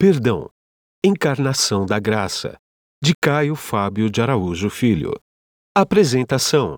[0.00, 0.48] Perdão.
[1.04, 2.56] Encarnação da Graça.
[3.02, 5.12] De Caio Fábio de Araújo Filho.
[5.76, 6.76] Apresentação.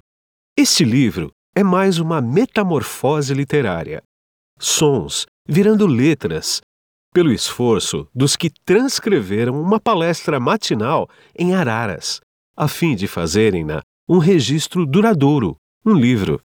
[0.56, 4.02] Este livro é mais uma metamorfose literária.
[4.58, 6.62] Sons virando letras,
[7.12, 11.06] pelo esforço dos que transcreveram uma palestra matinal
[11.38, 12.20] em Araras,
[12.56, 16.40] a fim de fazerem-na um registro duradouro, um livro.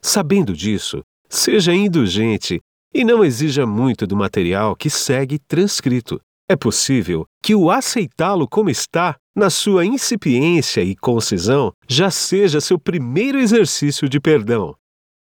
[0.00, 2.60] Sabendo disso, seja indulgente
[2.96, 6.18] e não exija muito do material que segue transcrito.
[6.48, 12.78] É possível que o aceitá-lo como está, na sua incipiência e concisão, já seja seu
[12.78, 14.74] primeiro exercício de perdão.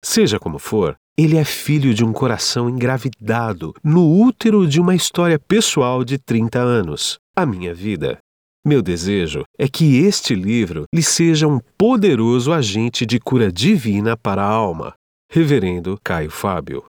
[0.04, 5.38] Seja como for, ele é filho de um coração engravidado no útero de uma história
[5.38, 8.18] pessoal de 30 anos, a minha vida.
[8.66, 14.42] Meu desejo é que este livro lhe seja um poderoso agente de cura divina para
[14.42, 14.92] a alma.
[15.30, 16.89] Reverendo Caio Fábio.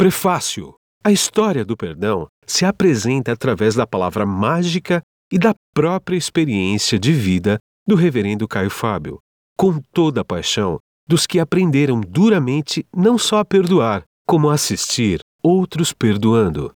[0.00, 6.98] Prefácio: A história do perdão se apresenta através da palavra mágica e da própria experiência
[6.98, 9.18] de vida do Reverendo Caio Fábio,
[9.58, 15.20] com toda a paixão dos que aprenderam duramente não só a perdoar, como a assistir
[15.42, 16.72] outros perdoando.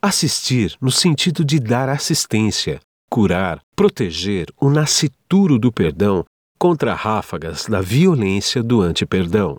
[0.00, 6.24] Assistir no sentido de dar assistência, curar, proteger o nascituro do perdão
[6.58, 9.58] contra ráfagas da violência do antiperdão.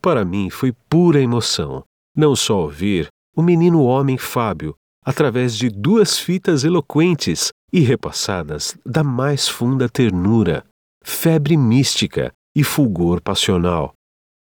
[0.00, 1.84] Para mim foi pura emoção
[2.20, 9.02] não só ouvir o menino homem Fábio através de duas fitas eloquentes e repassadas da
[9.02, 10.62] mais funda ternura,
[11.02, 13.94] febre mística e fulgor passional,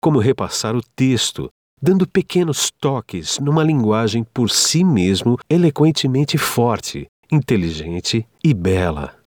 [0.02, 1.47] como repassar o texto,
[1.81, 9.17] dando pequenos toques numa linguagem por si mesmo eloquentemente forte, inteligente e bela.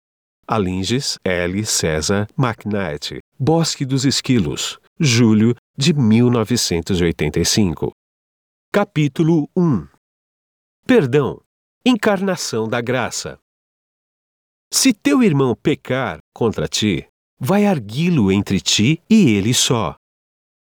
[0.47, 1.65] Alinges L.
[1.65, 7.96] César McKnight, Bosque dos Esquilos, julho de 1985.
[8.79, 9.89] Capítulo 1
[10.87, 11.41] Perdão
[11.83, 13.39] Encarnação da Graça
[14.71, 17.09] Se teu irmão pecar contra ti,
[17.41, 19.97] vai arguí-lo entre ti e ele só.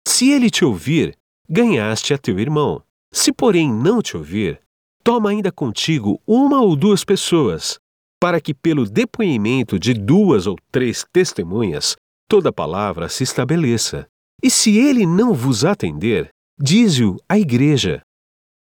[0.08, 1.18] Se ele te ouvir,
[1.50, 2.84] ganhaste a teu irmão.
[3.12, 4.62] Se, porém, não te ouvir,
[5.04, 7.80] toma ainda contigo uma ou duas pessoas,
[8.22, 11.96] para que, pelo depoimento de duas ou três testemunhas,
[12.30, 14.08] toda palavra se estabeleça.
[14.44, 18.02] E se ele não vos atender, dize-o à igreja.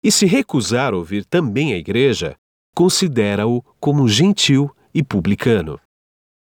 [0.02, 2.36] E se recusar ouvir também a igreja,
[2.74, 5.78] considera-o como gentil e publicano.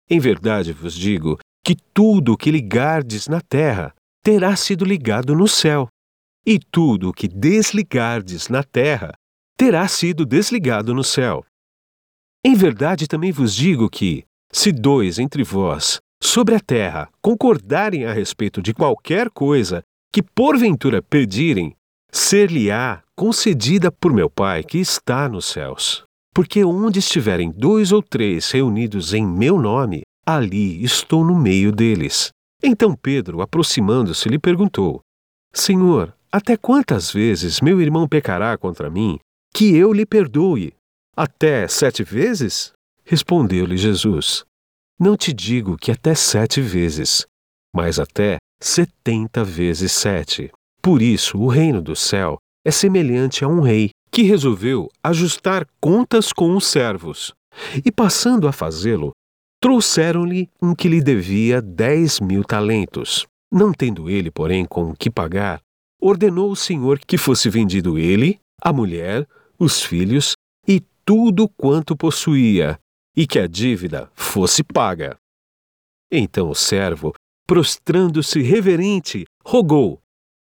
[0.09, 5.47] Em verdade vos digo que tudo o que ligardes na terra terá sido ligado no
[5.47, 5.89] céu,
[6.47, 9.15] e tudo o que desligardes na terra
[9.57, 11.45] terá sido desligado no céu.
[12.45, 18.13] Em verdade também vos digo que, se dois entre vós sobre a terra concordarem a
[18.13, 19.83] respeito de qualquer coisa
[20.15, 21.75] que porventura pedirem,
[22.13, 26.05] ser-lhe-á concedida por meu Pai que está nos céus.
[26.33, 32.31] Porque onde estiverem dois ou três reunidos em meu nome, ali estou no meio deles.
[32.63, 35.01] Então Pedro, aproximando-se, lhe perguntou:
[35.53, 39.19] Senhor, até quantas vezes meu irmão pecará contra mim,
[39.53, 40.75] que eu lhe perdoe?
[41.17, 42.73] Até sete vezes?
[43.05, 44.45] Respondeu-lhe Jesus:
[44.97, 47.27] Não te digo que até sete vezes,
[47.75, 50.51] mas até setenta vezes sete.
[50.81, 56.33] Por isso, o reino do céu é semelhante a um rei que resolveu ajustar contas
[56.33, 57.35] com os servos.
[57.85, 59.13] E passando a fazê-lo,
[59.61, 63.27] trouxeram-lhe um que lhe devia dez mil talentos.
[63.53, 65.61] Não tendo ele, porém, com o que pagar,
[66.01, 70.33] ordenou o senhor que fosse vendido ele, a mulher, os filhos
[70.67, 72.79] e tudo quanto possuía,
[73.15, 75.17] e que a dívida fosse paga.
[76.11, 77.13] Então o servo,
[77.47, 80.01] prostrando-se reverente, rogou: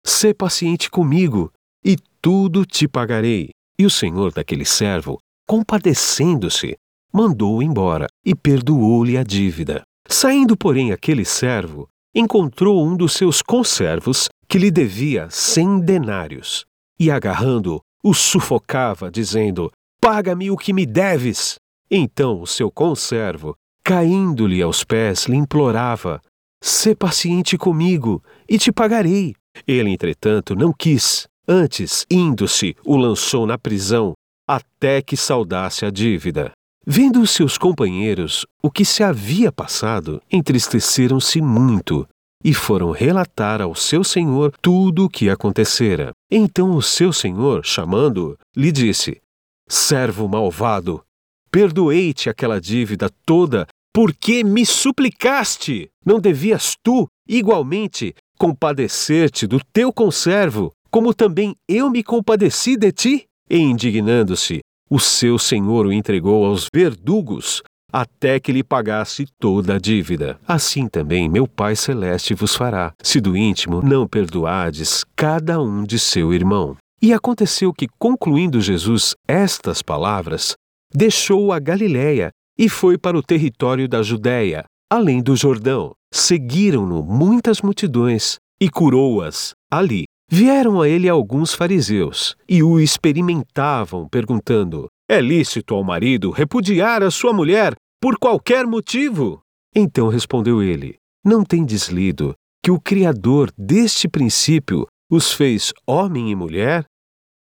[0.06, 1.52] Sê paciente comigo,
[1.84, 3.50] e tudo te pagarei.
[3.80, 6.75] E o senhor daquele servo, compadecendo-se,
[7.14, 9.84] mandou-o embora e perdoou-lhe a dívida.
[10.08, 16.66] Saindo, porém, aquele servo, encontrou um dos seus conservos que lhe devia cem denários,
[17.00, 19.72] e agarrando-o, o sufocava, dizendo:
[20.02, 21.56] Paga-me o que me deves.
[21.89, 26.22] Então o seu conservo, caindo-lhe aos pés, lhe implorava:
[26.62, 29.36] Sê paciente comigo, e te pagarei.
[29.68, 31.27] Ele, entretanto, não quis.
[31.48, 34.13] Antes, indo-se, o lançou na prisão,
[34.48, 36.51] até que saudasse a dívida.
[36.86, 42.07] Vendo os seus companheiros o que se havia passado, entristeceram-se muito
[42.44, 46.12] e foram relatar ao seu senhor tudo o que acontecera.
[46.31, 49.21] Então o seu senhor, chamando-o, lhe disse:
[49.68, 51.03] Servo malvado,
[51.51, 53.68] perdoei-te aquela dívida toda
[53.98, 55.90] porque me suplicaste.
[56.06, 63.24] Não devias tu, igualmente, compadecer-te do teu conservo, como também eu me compadeci de ti?
[63.50, 69.80] E indignando-se, o seu senhor o entregou aos verdugos até que lhe pagasse toda a
[69.80, 70.40] dívida.
[70.48, 75.98] Assim também meu Pai Celeste vos fará, se do íntimo não perdoardes cada um de
[75.98, 76.78] seu irmão.
[77.02, 80.54] E aconteceu que, concluindo Jesus estas palavras,
[80.94, 85.94] deixou a Galiléia e foi para o território da Judéia, além do Jordão.
[86.13, 90.06] Seguiram-no muitas multidões e curou-as ali.
[90.30, 97.12] Vieram a ele alguns fariseus e o experimentavam, perguntando: É lícito ao marido repudiar a
[97.12, 99.42] sua mulher por qualquer motivo?
[99.75, 102.33] Então respondeu ele: Não tendes lido
[102.63, 106.86] que o Criador deste princípio os fez homem e mulher?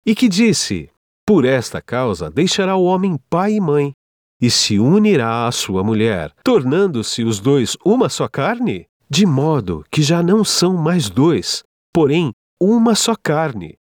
[0.05, 0.89] E que disse:
[1.25, 3.93] Por esta causa deixará o homem pai e mãe,
[4.43, 8.87] e se unirá à sua mulher, tornando-se os dois uma só carne?
[9.09, 11.63] De modo que já não são mais dois,
[11.93, 13.75] porém uma só carne.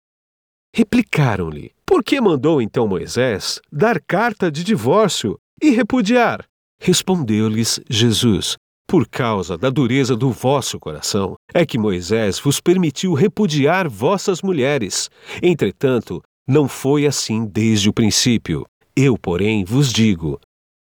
[0.71, 6.45] Replicaram-lhe: Por que mandou então Moisés dar carta de divórcio e repudiar?
[6.79, 8.55] Respondeu-lhes Jesus:
[8.87, 15.09] Por causa da dureza do vosso coração, é que Moisés vos permitiu repudiar vossas mulheres.
[15.41, 18.63] Entretanto, não foi assim desde o princípio.
[18.95, 20.39] Eu, porém, vos digo: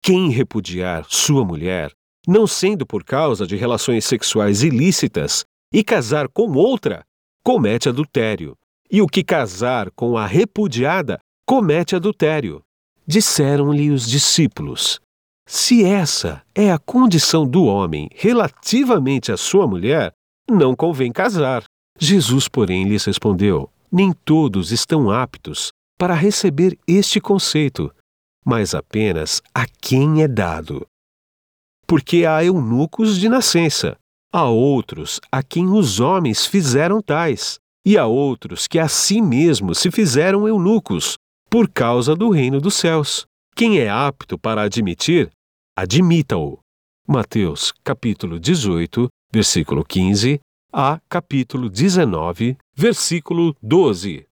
[0.08, 1.92] quem repudiar sua mulher,
[2.26, 7.04] não sendo por causa de relações sexuais ilícitas, e casar com outra,
[7.44, 8.56] comete adultério.
[8.90, 12.62] E o que casar com a repudiada, comete adultério.
[13.06, 14.98] Disseram-lhe os discípulos:
[15.46, 20.14] Se essa é a condição do homem relativamente à sua mulher,
[20.50, 21.64] não convém casar.
[21.98, 27.92] Jesus, porém, lhes respondeu: Nem todos estão aptos para receber este conceito,
[28.44, 30.86] mas apenas a quem é dado.
[31.86, 33.96] Porque há eunucos de nascença,
[34.32, 39.78] há outros a quem os homens fizeram tais, e há outros que a si mesmos
[39.78, 41.16] se fizeram eunucos,
[41.50, 43.26] por causa do reino dos céus.
[43.54, 45.30] Quem é apto para admitir,
[45.76, 46.58] admita-o.
[47.06, 50.38] Mateus, capítulo 18, versículo 15,
[50.72, 54.26] a capítulo 19, versículo 12.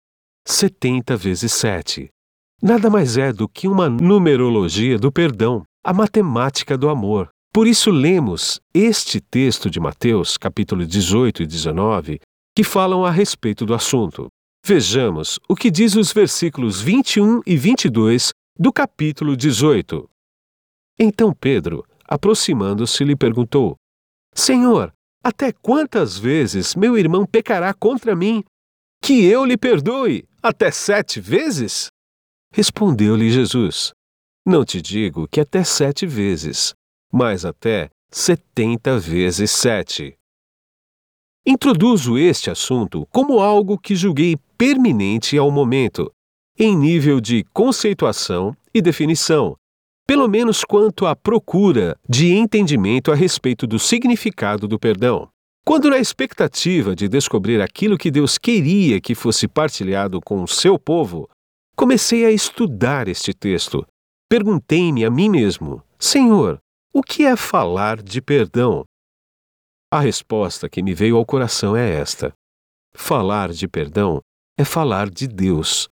[0.45, 2.12] 70 vezes 7
[2.63, 7.27] nada mais é do que uma numerologia do perdão, a matemática do amor.
[7.51, 12.21] Por isso lemos este texto de Mateus, capítulo 18 e 19,
[12.55, 14.27] que falam a respeito do assunto.
[14.65, 20.09] Vejamos o que diz os versículos 21 e 22 do capítulo 18.
[20.97, 23.75] Então Pedro, aproximando-se, lhe perguntou:
[24.33, 28.41] Senhor, até quantas vezes meu irmão pecará contra mim?
[29.01, 30.23] Que eu lhe perdoe?
[30.41, 31.89] Até sete vezes?
[32.55, 33.93] Respondeu-lhe Jesus:
[34.45, 36.71] Não te digo que até sete vezes,
[37.11, 40.15] mas até setenta vezes sete.
[41.43, 46.13] Introduzo este assunto como algo que julguei permanente ao momento,
[46.57, 49.55] em nível de conceituação e definição,
[50.05, 55.27] pelo menos quanto à procura de entendimento a respeito do significado do perdão.
[55.65, 60.77] Quando, na expectativa de descobrir aquilo que Deus queria que fosse partilhado com o seu
[60.77, 61.27] povo,
[61.75, 63.85] Comecei a estudar este texto.
[64.29, 66.59] Perguntei-me a mim mesmo: Senhor,
[66.93, 68.83] o que é falar de perdão?
[69.91, 72.31] A resposta que me veio ao coração é esta:
[72.95, 74.21] falar de perdão
[74.57, 75.89] é falar de Deus,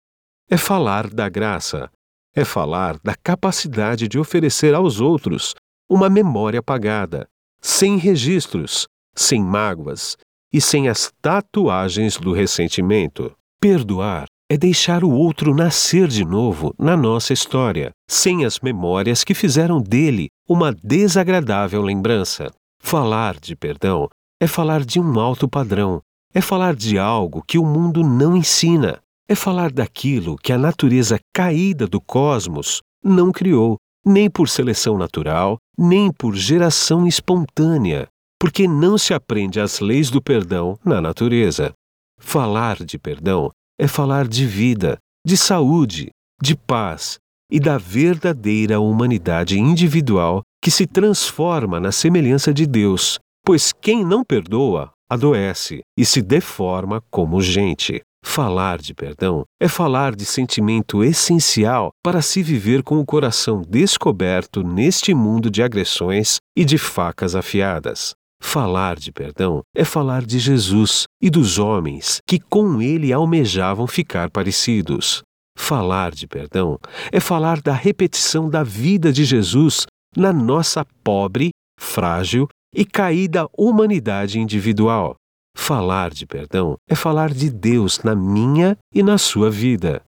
[0.48, 1.90] é falar da graça,
[2.36, 5.56] é falar da capacidade de oferecer aos outros
[5.90, 7.28] uma memória apagada,
[7.60, 10.16] sem registros, sem mágoas
[10.54, 13.36] e sem as tatuagens do ressentimento.
[13.60, 19.34] Perdoar é deixar o outro nascer de novo na nossa história, sem as memórias que
[19.34, 22.52] fizeram dele uma desagradável lembrança.
[22.78, 24.10] Falar de perdão
[24.42, 26.02] é falar de um alto padrão,
[26.34, 31.18] é falar de algo que o mundo não ensina, é falar daquilo que a natureza
[31.34, 38.98] caída do cosmos não criou, nem por seleção natural, nem por geração espontânea, porque não
[38.98, 41.72] se aprende as leis do perdão na natureza.
[42.20, 43.50] Falar de perdão
[43.82, 47.18] é falar de vida, de saúde, de paz
[47.52, 54.24] e da verdadeira humanidade individual que se transforma na semelhança de Deus, pois quem não
[54.24, 58.04] perdoa adoece e se deforma como gente.
[58.24, 64.62] Falar de perdão é falar de sentimento essencial para se viver com o coração descoberto
[64.62, 68.14] neste mundo de agressões e de facas afiadas.
[68.42, 74.30] Falar de perdão é falar de Jesus e dos homens que com ele almejavam ficar
[74.30, 75.22] parecidos.
[75.56, 76.78] Falar de perdão
[77.12, 79.86] é falar da repetição da vida de Jesus
[80.18, 85.16] na nossa pobre, frágil e caída humanidade individual.
[85.56, 90.02] Falar de perdão é falar de Deus na minha e na sua vida.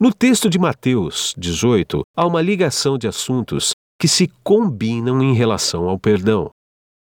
[0.00, 5.88] No texto de Mateus 18, há uma ligação de assuntos que se combinam em relação
[5.88, 6.50] ao perdão.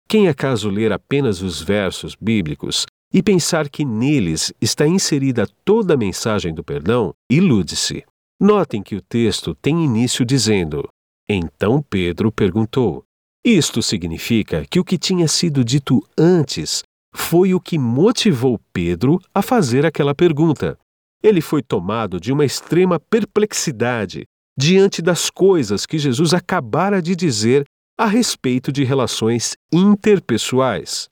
[0.09, 5.97] Quem acaso ler apenas os versos bíblicos e pensar que neles está inserida toda a
[5.97, 8.03] mensagem do perdão, ilude-se.
[8.41, 10.87] Notem que o texto tem início dizendo:
[11.29, 13.03] Então Pedro perguntou.
[13.45, 16.81] Isto significa que o que tinha sido dito antes
[17.15, 20.75] foi o que motivou Pedro a fazer aquela pergunta.
[21.21, 24.23] Ele foi tomado de uma extrema perplexidade
[24.57, 27.63] diante das coisas que Jesus acabara de dizer
[27.99, 31.09] a respeito de relações interpessoais.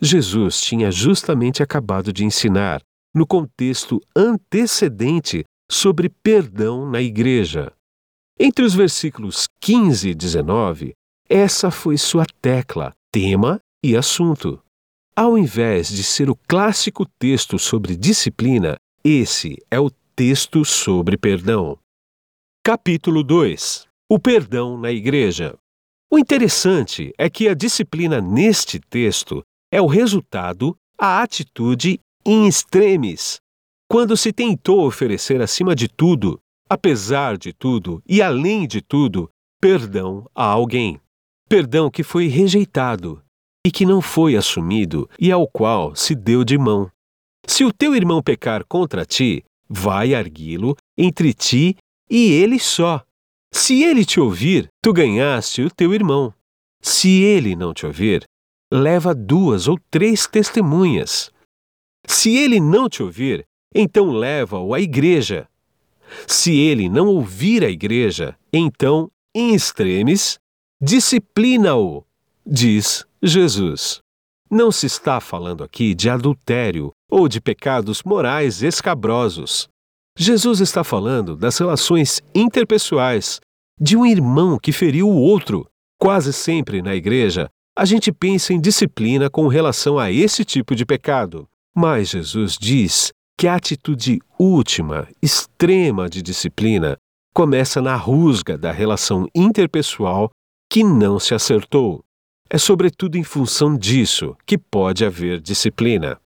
[0.00, 2.80] Jesus tinha justamente acabado de ensinar,
[3.14, 7.70] no contexto antecedente, sobre perdão na igreja.
[8.38, 10.94] Entre os versículos 15 e 19,
[11.28, 14.62] essa foi sua tecla, tema e assunto.
[15.14, 21.78] Ao invés de ser o clássico texto sobre disciplina, esse é o texto sobre perdão.
[22.64, 25.59] Capítulo 2 O perdão na igreja.
[26.12, 33.38] O interessante é que a disciplina neste texto é o resultado, a atitude in extremis,
[33.88, 40.28] quando se tentou oferecer acima de tudo, apesar de tudo e além de tudo, perdão
[40.34, 41.00] a alguém.
[41.48, 43.22] Perdão que foi rejeitado
[43.64, 46.90] e que não foi assumido e ao qual se deu de mão.
[47.46, 51.76] Se o teu irmão pecar contra ti, vai arguí-lo entre ti
[52.10, 53.00] e ele só.
[53.52, 56.32] Se ele te ouvir, tu ganhaste o teu irmão.
[56.80, 58.24] Se ele não te ouvir,
[58.72, 61.30] leva duas ou três testemunhas.
[62.06, 65.48] Se ele não te ouvir, então leva-o à igreja.
[66.26, 70.38] Se ele não ouvir a igreja, então, em extremes,
[70.80, 72.04] disciplina-o,
[72.44, 74.00] diz Jesus.
[74.50, 79.68] Não se está falando aqui de adultério ou de pecados morais escabrosos.
[80.18, 83.40] Jesus está falando das relações interpessoais,
[83.80, 85.66] de um irmão que feriu o outro.
[85.98, 90.84] Quase sempre na igreja, a gente pensa em disciplina com relação a esse tipo de
[90.84, 91.48] pecado.
[91.74, 96.96] Mas Jesus diz que a atitude última, extrema de disciplina,
[97.32, 100.30] começa na rusga da relação interpessoal
[100.70, 102.04] que não se acertou.
[102.50, 106.20] É sobretudo em função disso que pode haver disciplina.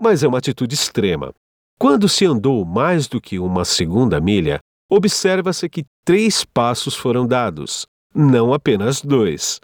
[0.00, 1.34] Mas é uma atitude extrema.
[1.80, 7.86] Quando se andou mais do que uma segunda milha, observa-se que três passos foram dados,
[8.14, 9.58] não apenas dois.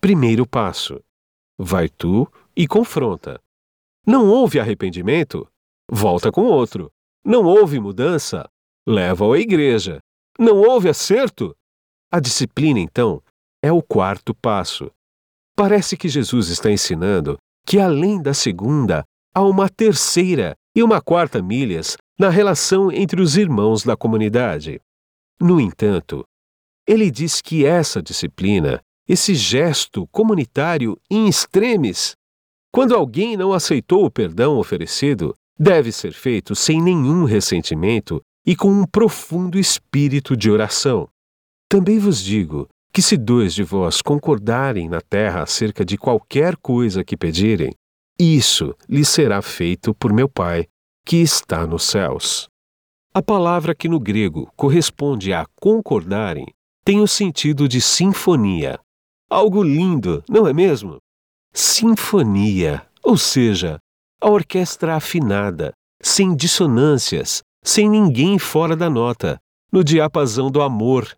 [0.00, 0.98] Primeiro passo:
[1.58, 3.38] vai tu e confronta.
[4.06, 5.46] Não houve arrependimento?
[5.90, 6.90] Volta com outro.
[7.22, 8.48] Não houve mudança?
[8.88, 9.98] Leva-o à igreja.
[10.38, 11.54] Não houve acerto?
[12.10, 13.22] A disciplina, então,
[13.62, 14.90] é o quarto passo.
[15.54, 19.04] Parece que Jesus está ensinando que, além da segunda,
[19.34, 24.80] há uma terceira e uma quarta milhas na relação entre os irmãos da comunidade.
[25.40, 26.24] No entanto,
[26.86, 32.14] ele diz que essa disciplina esse gesto comunitário in extremis.
[32.72, 38.68] Quando alguém não aceitou o perdão oferecido, deve ser feito sem nenhum ressentimento e com
[38.68, 41.08] um profundo espírito de oração.
[41.68, 47.04] Também vos digo que se dois de vós concordarem na terra acerca de qualquer coisa
[47.04, 47.72] que pedirem,
[48.22, 50.66] isso lhes será feito por meu Pai,
[51.04, 52.48] que está nos céus.
[53.14, 56.46] A palavra que no grego corresponde a concordarem
[56.84, 58.78] tem o sentido de sinfonia,
[59.32, 60.98] Algo lindo, não é mesmo?
[61.54, 63.78] Sinfonia, ou seja,
[64.20, 69.40] a orquestra afinada, sem dissonâncias, sem ninguém fora da nota,
[69.72, 71.16] no diapasão do amor.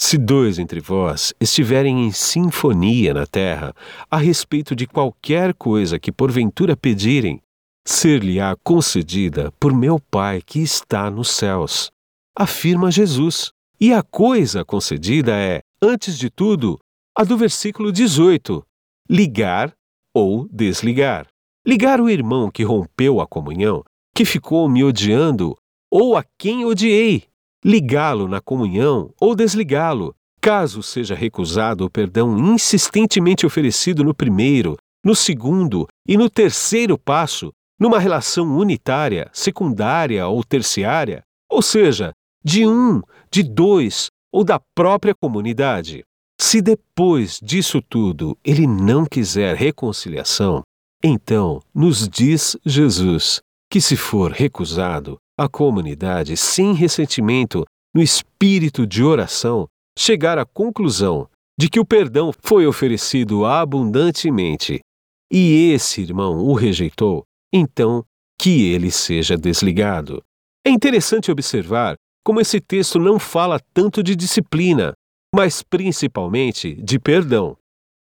[0.00, 3.74] Se dois entre vós estiverem em sinfonia na terra
[4.10, 7.40] a respeito de qualquer coisa que porventura pedirem,
[7.86, 11.90] ser-lhe-á concedida por meu Pai que está nos céus.
[12.36, 13.52] Afirma Jesus.
[13.80, 16.78] E a coisa concedida é, antes de tudo,
[17.16, 18.64] a do versículo 18:
[19.10, 19.72] ligar
[20.14, 21.26] ou desligar.
[21.66, 23.82] Ligar o irmão que rompeu a comunhão,
[24.14, 25.56] que ficou me odiando,
[25.90, 27.24] ou a quem odiei.
[27.64, 35.16] Ligá-lo na comunhão ou desligá-lo, caso seja recusado o perdão insistentemente oferecido no primeiro, no
[35.16, 42.12] segundo e no terceiro passo, numa relação unitária, secundária ou terciária, ou seja,
[42.44, 46.04] de um, de dois ou da própria comunidade.
[46.38, 50.62] Se depois disso tudo ele não quiser reconciliação,
[51.02, 53.40] então nos diz Jesus
[53.74, 59.66] que, se for recusado, a comunidade, sem ressentimento, no espírito de oração,
[59.98, 61.28] chegar à conclusão
[61.58, 64.78] de que o perdão foi oferecido abundantemente
[65.28, 68.04] e esse irmão o rejeitou, então
[68.40, 70.22] que ele seja desligado.
[70.64, 74.92] É interessante observar como esse texto não fala tanto de disciplina,
[75.34, 77.56] mas principalmente de perdão.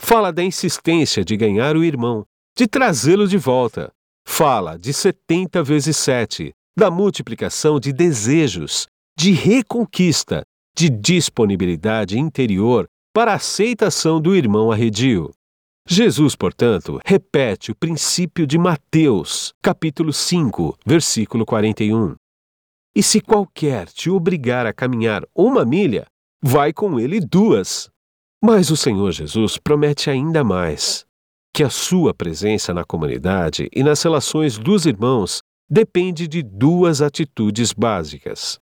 [0.01, 2.23] Fala da insistência de ganhar o irmão,
[2.57, 3.91] de trazê-lo de volta.
[4.29, 8.85] Fala de 70 vezes 7, da multiplicação de desejos,
[9.17, 10.43] de reconquista,
[10.77, 15.31] de disponibilidade interior para a aceitação do irmão arredio.
[15.87, 22.13] Jesus, portanto, repete o princípio de Mateus, capítulo 5, versículo 41.
[22.95, 26.05] E se qualquer te obrigar a caminhar uma milha,
[26.43, 27.89] vai com ele duas.
[28.43, 31.06] Mas o Senhor Jesus promete ainda mais:
[31.53, 37.73] que a sua presença na comunidade e nas relações dos irmãos depende de duas atitudes
[37.73, 38.59] básicas.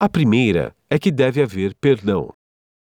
[0.00, 2.32] A primeira é que deve haver perdão.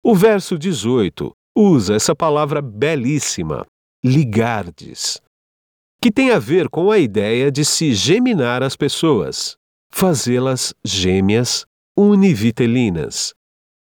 [0.03, 3.65] O verso 18 usa essa palavra belíssima,
[4.03, 5.21] ligardes,
[6.01, 9.55] que tem a ver com a ideia de se geminar as pessoas,
[9.91, 11.65] fazê-las gêmeas
[11.97, 13.33] univitelinas.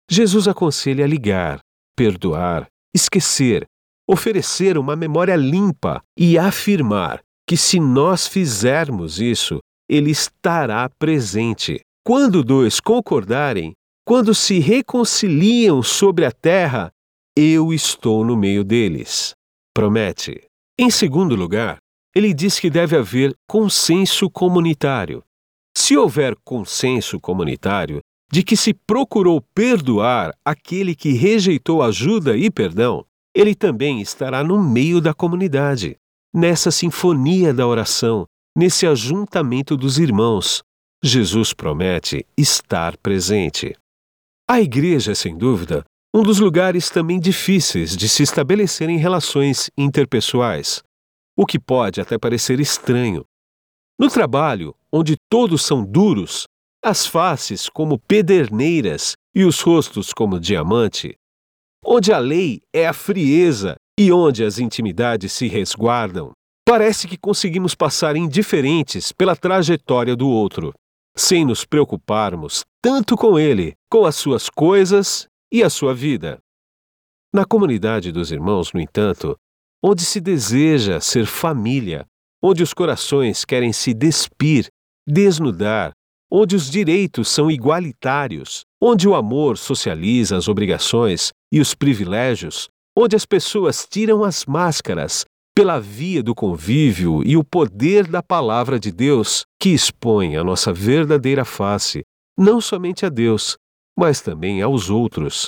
[0.10, 1.60] Jesus aconselha ligar,
[1.96, 3.65] perdoar, esquecer,
[4.07, 9.59] oferecer uma memória limpa e afirmar que se nós fizermos isso,
[9.89, 11.79] ele estará presente.
[12.05, 13.73] Quando dois concordarem,
[14.05, 16.91] quando se reconciliam sobre a terra,
[17.35, 19.33] eu estou no meio deles.
[19.73, 20.43] Promete.
[20.79, 21.77] Em segundo lugar,
[22.15, 25.23] ele diz que deve haver consenso comunitário.
[25.77, 27.99] Se houver consenso comunitário
[28.31, 33.05] de que se procurou perdoar aquele que rejeitou ajuda e perdão,
[33.36, 35.98] ele também estará no meio da comunidade
[36.34, 40.62] nessa sinfonia da oração, nesse ajuntamento dos irmãos.
[41.03, 43.75] Jesus promete estar presente.
[44.48, 50.81] A igreja é, sem dúvida, um dos lugares também difíceis de se estabelecerem relações interpessoais,
[51.36, 53.25] o que pode até parecer estranho.
[54.00, 56.46] No trabalho, onde todos são duros,
[56.84, 61.15] as faces como pederneiras e os rostos como diamante,
[61.88, 66.31] onde a lei é a frieza e onde as intimidades se resguardam,
[66.66, 70.74] parece que conseguimos passar indiferentes pela trajetória do outro,
[71.16, 76.38] sem nos preocuparmos tanto com ele, com as suas coisas e a sua vida.
[77.33, 79.35] Na comunidade dos irmãos, no entanto,
[79.81, 82.05] onde se deseja ser família,
[82.44, 84.68] onde os corações querem se despir,
[85.07, 85.92] desnudar,
[86.29, 93.16] onde os direitos são igualitários, onde o amor socializa as obrigações e os privilégios, onde
[93.16, 98.92] as pessoas tiram as máscaras pela via do convívio e o poder da palavra de
[98.92, 102.03] Deus, que expõe a nossa verdadeira face,
[102.37, 103.57] não somente a Deus,
[103.98, 105.48] mas também aos outros.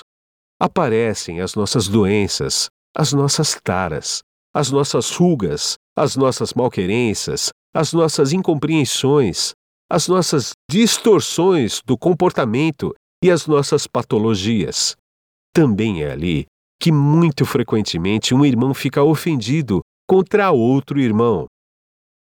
[0.59, 8.33] Aparecem as nossas doenças, as nossas taras, as nossas rugas, as nossas malquerenças, as nossas
[8.33, 9.53] incompreensões,
[9.87, 14.95] as nossas distorções do comportamento e as nossas patologias.
[15.53, 16.45] Também é ali
[16.79, 21.45] que muito frequentemente um irmão fica ofendido contra outro irmão.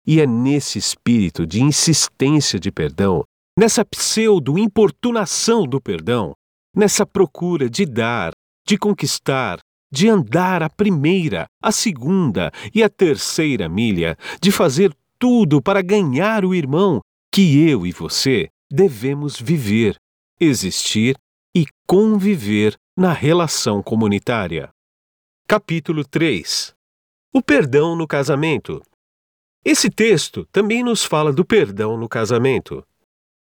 [0.06, 3.23] E é nesse espírito de insistência de perdão,
[3.60, 6.34] nessa pseudo-importunação do perdão,
[6.73, 8.32] nessa procura de dar,
[8.65, 9.60] de conquistar,
[9.91, 16.45] de andar a primeira, a segunda e a terceira milha, de fazer tudo para ganhar
[16.45, 17.02] o irmão,
[17.34, 19.95] que eu e você devemos viver,
[20.39, 21.17] existir
[21.56, 24.69] e conviver na relação comunitária.
[25.47, 26.76] Capítulo 3
[27.34, 28.82] O perdão no casamento.
[29.65, 32.86] Esse texto também nos fala do perdão no casamento.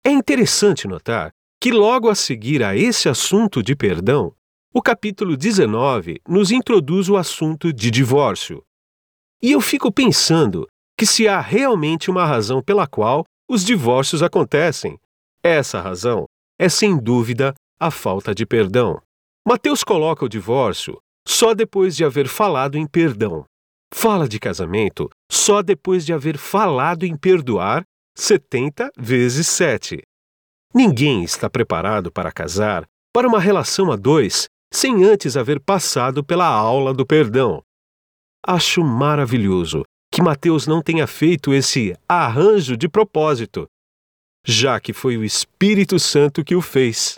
[0.02, 4.34] É interessante notar que, logo a seguir a esse assunto de perdão,
[4.72, 8.64] o capítulo 19 nos introduz o assunto de divórcio.
[9.42, 10.66] E eu fico pensando
[10.98, 14.98] que se há realmente uma razão pela qual os divórcios acontecem,
[15.42, 16.26] essa razão
[16.58, 19.00] é sem dúvida a falta de perdão.
[19.46, 23.44] Mateus coloca o divórcio só depois de haver falado em perdão.
[23.92, 27.82] Fala de casamento só depois de haver falado em perdoar
[28.16, 30.02] 70 vezes 7.
[30.74, 36.46] Ninguém está preparado para casar para uma relação a dois sem antes haver passado pela
[36.46, 37.62] aula do perdão.
[38.46, 43.66] Acho maravilhoso que Mateus não tenha feito esse arranjo de propósito,
[44.46, 47.16] já que foi o Espírito Santo que o fez.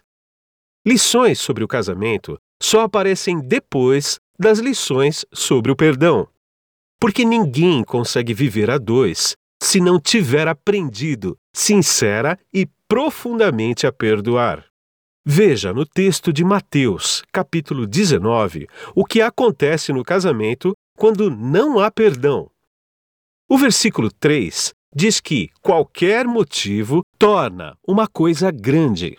[0.87, 6.27] Lições sobre o casamento só aparecem depois das lições sobre o perdão.
[6.99, 14.65] Porque ninguém consegue viver a dois se não tiver aprendido sincera e profundamente a perdoar.
[15.27, 21.91] Veja no texto de Mateus, capítulo 19, o que acontece no casamento quando não há
[21.91, 22.51] perdão.
[23.51, 29.17] O versículo 3 diz que qualquer motivo torna uma coisa grande.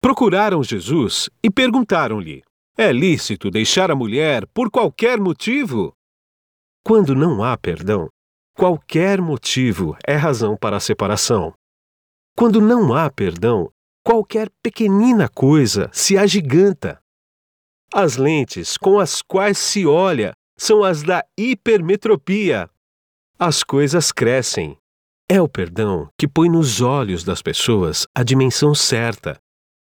[0.00, 2.42] Procuraram Jesus e perguntaram-lhe:
[2.76, 5.92] É lícito deixar a mulher por qualquer motivo?
[6.84, 8.08] Quando não há perdão,
[8.54, 11.54] qualquer motivo é razão para a separação.
[12.36, 13.70] Quando não há perdão,
[14.04, 17.00] qualquer pequenina coisa se agiganta.
[17.92, 22.68] As lentes com as quais se olha são as da hipermetropia.
[23.38, 24.76] As coisas crescem.
[25.28, 29.38] É o perdão que põe nos olhos das pessoas a dimensão certa.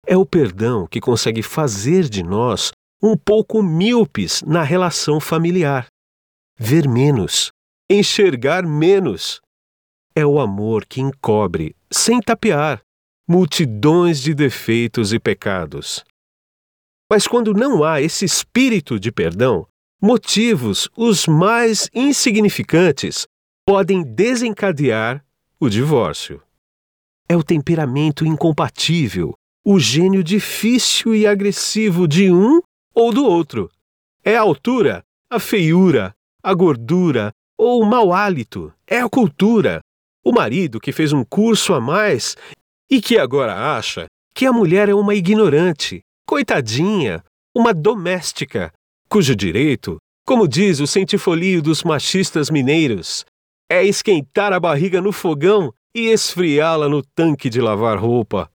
[0.05, 5.87] É o perdão que consegue fazer de nós um pouco míopes na relação familiar.
[6.57, 7.51] Ver menos,
[7.89, 9.41] enxergar menos.
[10.15, 12.81] É o amor que encobre, sem tapear,
[13.27, 16.03] multidões de defeitos e pecados.
[17.09, 19.65] Mas quando não há esse espírito de perdão,
[19.99, 23.25] motivos os mais insignificantes
[23.65, 25.23] podem desencadear
[25.59, 26.41] o divórcio.
[27.27, 29.33] É o temperamento incompatível,
[29.65, 32.59] o gênio difícil e agressivo de um
[32.93, 33.71] ou do outro.
[34.23, 38.73] É a altura, a feiura, a gordura ou o mau hálito.
[38.85, 39.79] É a cultura.
[40.23, 42.35] O marido que fez um curso a mais
[42.89, 47.23] e que agora acha que a mulher é uma ignorante, coitadinha,
[47.55, 48.71] uma doméstica,
[49.07, 53.25] cujo direito, como diz o centifolio dos machistas mineiros,
[53.73, 58.47] é esquentar a barriga no fogão e esfriá-la no tanque de lavar roupa.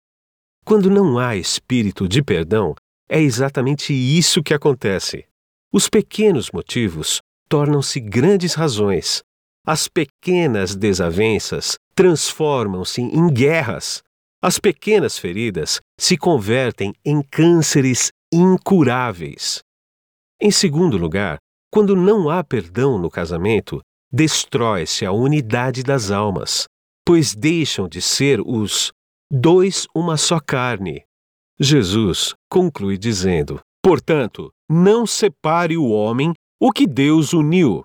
[0.63, 2.75] Quando não há espírito de perdão,
[3.09, 5.25] é exatamente isso que acontece.
[5.73, 9.23] Os pequenos motivos tornam-se grandes razões.
[9.67, 14.03] As pequenas desavenças transformam-se em guerras.
[14.43, 19.63] As pequenas feridas se convertem em cânceres incuráveis.
[20.41, 21.39] Em segundo lugar,
[21.73, 23.81] quando não há perdão no casamento,
[24.17, 26.67] destrói-se a unidade das almas,
[27.07, 28.91] pois deixam de ser os
[29.31, 31.05] dois uma só carne.
[31.61, 37.85] Jesus conclui dizendo: Portanto, não separe o homem o que Deus uniu.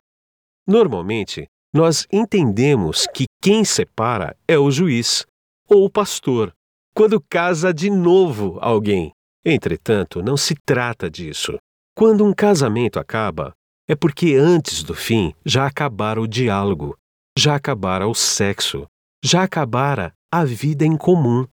[0.66, 5.26] Normalmente, nós entendemos que quem separa é o juiz
[5.68, 6.54] ou o pastor,
[6.96, 9.12] quando casa de novo alguém.
[9.44, 11.58] Entretanto, não se trata disso.
[11.94, 13.54] Quando um casamento acaba,
[13.92, 16.98] é porque antes do fim já acabara o diálogo,
[17.38, 18.88] já acabara o sexo,
[19.22, 21.46] já acabara a vida em comum.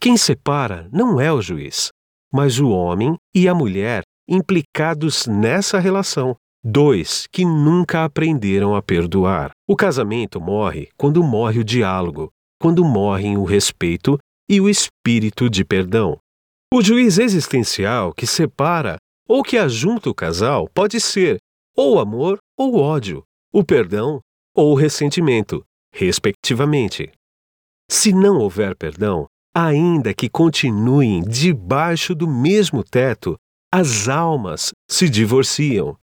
[0.00, 1.90] Quem separa não é o juiz,
[2.32, 6.34] mas o homem e a mulher implicados nessa relação.
[6.64, 9.52] Dois que nunca aprenderam a perdoar.
[9.68, 14.18] O casamento morre quando morre o diálogo, quando morrem o respeito
[14.50, 16.18] e o espírito de perdão.
[16.74, 18.96] O juiz existencial que separa
[19.28, 21.38] ou que ajunta o casal pode ser
[21.76, 24.20] ou amor ou ódio, o perdão
[24.54, 25.62] ou o ressentimento,
[25.92, 27.12] respectivamente.
[27.90, 33.36] Se não houver perdão, ainda que continuem debaixo do mesmo teto,
[33.72, 35.96] as almas se divorciam.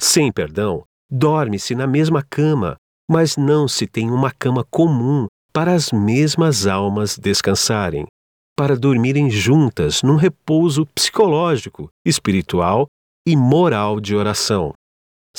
[0.00, 2.76] Sem perdão, dorme-se na mesma cama,
[3.10, 8.06] mas não se tem uma cama comum para as mesmas almas descansarem,
[8.56, 12.86] para dormirem juntas num repouso psicológico, espiritual
[13.26, 14.72] e moral de oração.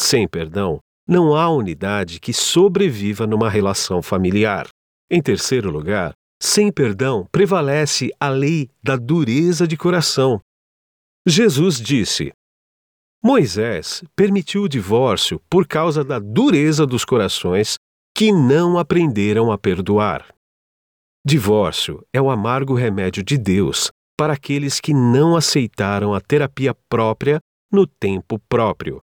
[0.01, 4.69] Sem perdão, não há unidade que sobreviva numa relação familiar.
[5.11, 10.39] Em terceiro lugar, sem perdão prevalece a lei da dureza de coração.
[11.27, 12.31] Jesus disse:
[13.21, 17.75] Moisés permitiu o divórcio por causa da dureza dos corações
[18.15, 20.33] que não aprenderam a perdoar.
[21.25, 27.41] Divórcio é o amargo remédio de Deus para aqueles que não aceitaram a terapia própria
[27.69, 29.01] no tempo próprio.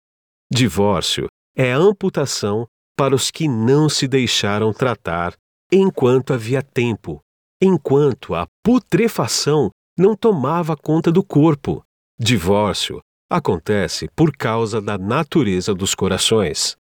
[0.51, 2.65] Divórcio é amputação
[2.97, 5.35] para os que não se deixaram tratar
[5.71, 7.21] enquanto havia tempo,
[7.61, 11.83] enquanto a putrefação não tomava conta do corpo.
[12.19, 16.75] Divórcio acontece por causa da natureza dos corações.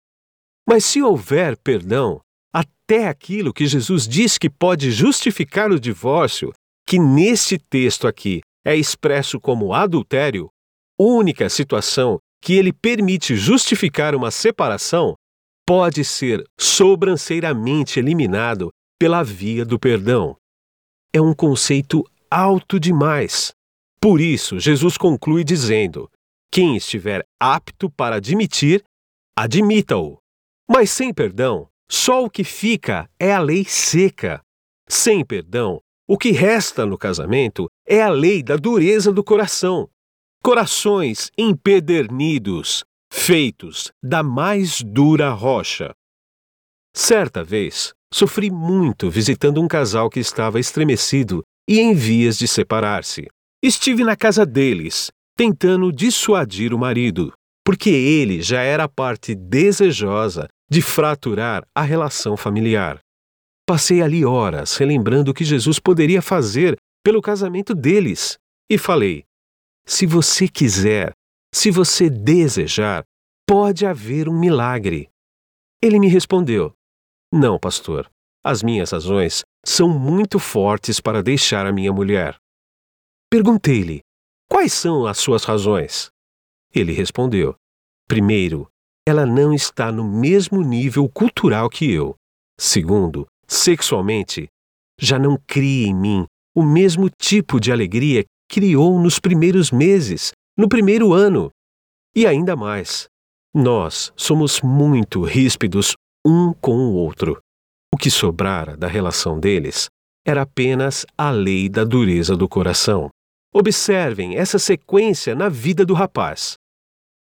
[0.70, 2.22] Mas se houver perdão,
[2.54, 6.54] até aquilo que Jesus diz que pode justificar o divórcio,
[6.88, 10.50] que neste texto aqui é expresso como adultério,
[11.00, 15.16] única situação que ele permite justificar uma separação,
[15.68, 20.38] pode ser sobranceiramente eliminado pela via do perdão.
[21.12, 23.52] É um conceito alto demais.
[24.00, 26.08] Por isso, Jesus conclui dizendo:
[26.52, 28.84] quem estiver apto para admitir,
[29.36, 30.20] admita-o.
[30.70, 34.40] Mas sem perdão, só o que fica é a lei seca.
[34.88, 39.90] Sem perdão, o que resta no casamento é a lei da dureza do coração,
[40.46, 45.92] corações empedernidos, feitos da mais dura rocha.
[46.96, 53.26] Certa vez, Sofri muito visitando um casal que estava estremecido e em vias de separar-se.
[53.60, 57.34] Estive na casa deles, tentando dissuadir o marido,
[57.66, 63.00] porque ele já era a parte desejosa de fraturar a relação familiar.
[63.68, 68.38] Passei ali horas relembrando o que Jesus poderia fazer pelo casamento deles
[68.70, 69.26] e falei:
[69.88, 71.14] se você quiser,
[71.54, 73.04] se você desejar,
[73.48, 75.10] pode haver um milagre.
[75.82, 76.74] Ele me respondeu:
[77.32, 78.10] Não, pastor,
[78.44, 82.38] as minhas razões são muito fortes para deixar a minha mulher.
[83.30, 84.02] Perguntei-lhe:
[84.50, 86.10] Quais são as suas razões?
[86.74, 87.56] Ele respondeu:
[88.08, 88.68] Primeiro,
[89.08, 92.16] ela não está no mesmo nível cultural que eu.
[92.60, 94.48] Segundo, sexualmente,
[95.00, 98.24] já não cria em mim o mesmo tipo de alegria
[98.56, 101.50] criou nos primeiros meses, no primeiro ano.
[102.16, 103.04] E ainda mais,
[103.54, 105.94] nós somos muito ríspidos
[106.26, 107.38] um com o outro.
[107.94, 109.90] O que sobrara da relação deles
[110.26, 113.10] era apenas a lei da dureza do coração.
[113.54, 116.54] Observem essa sequência na vida do rapaz.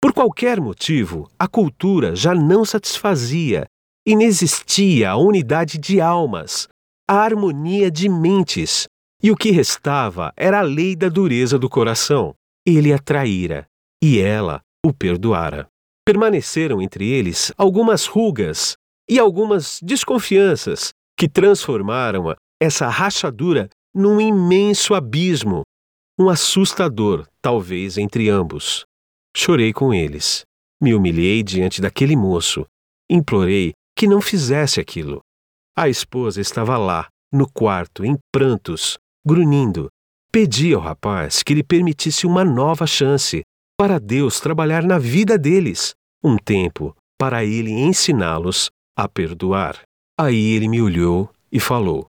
[0.01, 3.65] Por qualquer motivo, a cultura já não satisfazia,
[4.07, 6.69] inexistia a unidade de almas,
[7.05, 8.87] a harmonia de mentes,
[9.27, 12.33] e o que restava era a lei da dureza do coração.
[12.65, 13.67] Ele a traíra,
[14.01, 15.67] e ela o perdoara.
[16.05, 18.77] Permaneceram entre eles algumas rugas
[19.09, 25.63] e algumas desconfianças que transformaram essa rachadura num imenso abismo,
[26.17, 28.85] um assustador, talvez, entre ambos.
[29.35, 30.45] Chorei com eles.
[30.81, 32.65] Me humilhei diante daquele moço.
[33.11, 35.19] Implorei que não fizesse aquilo.
[35.77, 39.89] A esposa estava lá, no quarto, em prantos, grunhindo.
[40.31, 43.41] Pedi ao rapaz que lhe permitisse uma nova chance
[43.77, 49.81] para Deus trabalhar na vida deles, um tempo para ele ensiná-los a perdoar.
[50.17, 52.07] Aí ele me olhou e falou: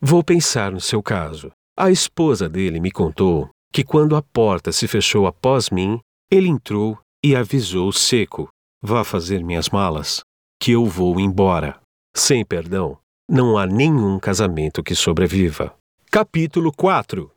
[0.00, 1.50] Vou pensar no seu caso.
[1.78, 5.98] A esposa dele me contou que quando a porta se fechou após mim,
[6.30, 8.48] ele entrou e avisou seco:
[8.82, 10.20] Vá fazer minhas malas,
[10.60, 11.80] que eu vou embora.
[12.14, 15.74] Sem perdão, não há nenhum casamento que sobreviva.
[16.16, 17.30] Capítulo 4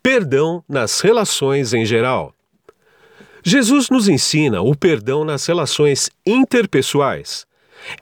[0.00, 2.32] Perdão nas relações em geral.
[3.42, 7.44] Jesus nos ensina o perdão nas relações interpessoais.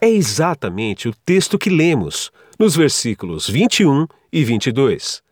[0.03, 5.23] É exatamente o texto que lemos, nos versículos 21 e 22.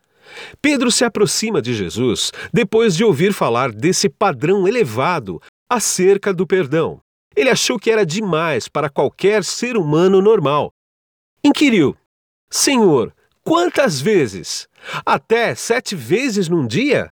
[0.63, 7.03] Pedro se aproxima de Jesus depois de ouvir falar desse padrão elevado acerca do perdão.
[7.37, 10.73] Ele achou que era demais para qualquer ser humano normal.
[11.45, 11.95] Inquiriu:
[12.51, 13.13] Senhor,
[13.45, 14.69] quantas vezes?
[15.05, 17.09] Até sete vezes num dia?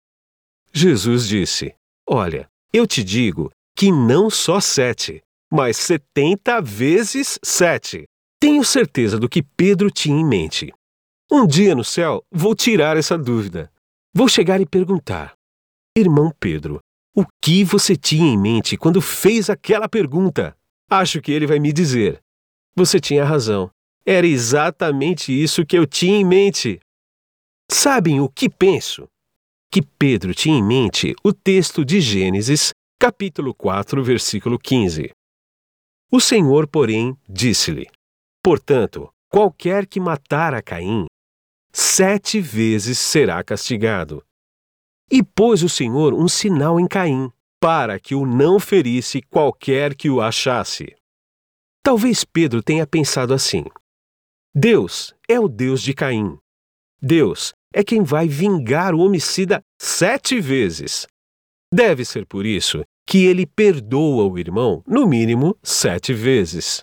[0.74, 1.76] Jesus disse:
[2.08, 8.06] Olha, eu te digo que não só sete, mas setenta vezes sete.
[8.40, 10.72] Tenho certeza do que Pedro tinha em mente.
[11.32, 13.72] Um dia no céu vou tirar essa dúvida.
[14.14, 15.34] Vou chegar e perguntar:
[15.98, 16.80] Irmão Pedro,
[17.16, 20.56] o que você tinha em mente quando fez aquela pergunta?
[20.90, 22.22] Acho que ele vai me dizer:
[22.76, 23.70] Você tinha razão.
[24.10, 26.80] Era exatamente isso que eu tinha em mente.
[27.70, 29.06] Sabem o que penso?
[29.70, 35.12] Que Pedro tinha em mente o texto de Gênesis, capítulo 4, versículo 15.
[36.10, 37.86] O Senhor, porém, disse-lhe:
[38.42, 41.06] Portanto, qualquer que matar a Caim
[41.74, 44.24] sete vezes será castigado.
[45.12, 50.10] E pôs o Senhor um sinal em Caim, para que o não ferisse qualquer que
[50.10, 50.96] o achasse.
[51.84, 53.66] Talvez Pedro tenha pensado assim:
[54.60, 56.36] Deus é o Deus de Caim.
[57.00, 61.06] Deus é quem vai vingar o homicida sete vezes.
[61.72, 66.82] Deve ser por isso que ele perdoa o irmão, no mínimo, sete vezes.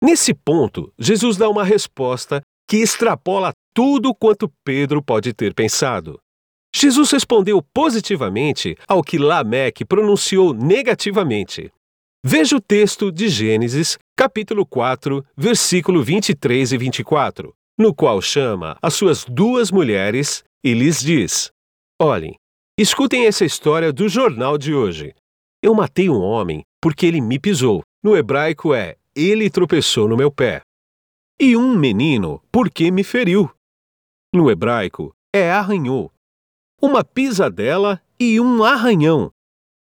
[0.00, 6.20] Nesse ponto, Jesus dá uma resposta que extrapola tudo quanto Pedro pode ter pensado.
[6.72, 11.72] Jesus respondeu positivamente ao que Lameque pronunciou negativamente.
[12.28, 18.94] Veja o texto de Gênesis, capítulo 4, versículo 23 e 24, no qual chama as
[18.94, 21.52] suas duas mulheres e lhes diz:
[22.02, 22.34] Olhem,
[22.76, 25.14] escutem essa história do jornal de hoje.
[25.62, 27.84] Eu matei um homem porque ele me pisou.
[28.02, 30.62] No hebraico é ele tropeçou no meu pé.
[31.40, 33.48] E um menino porque me feriu.
[34.34, 36.10] No hebraico, é arranhou.
[36.82, 39.30] Uma pisadela e um arranhão.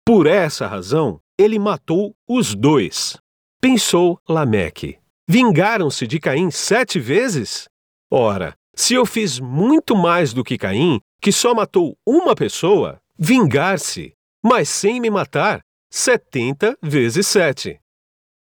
[0.06, 3.18] Por essa razão, ele matou os dois.
[3.62, 4.98] Pensou Lameque.
[5.28, 7.66] Vingaram-se de Caim sete vezes?
[8.12, 14.14] Ora, se eu fiz muito mais do que Caim, que só matou uma pessoa, vingar-se,
[14.44, 17.80] mas sem me matar, setenta vezes sete.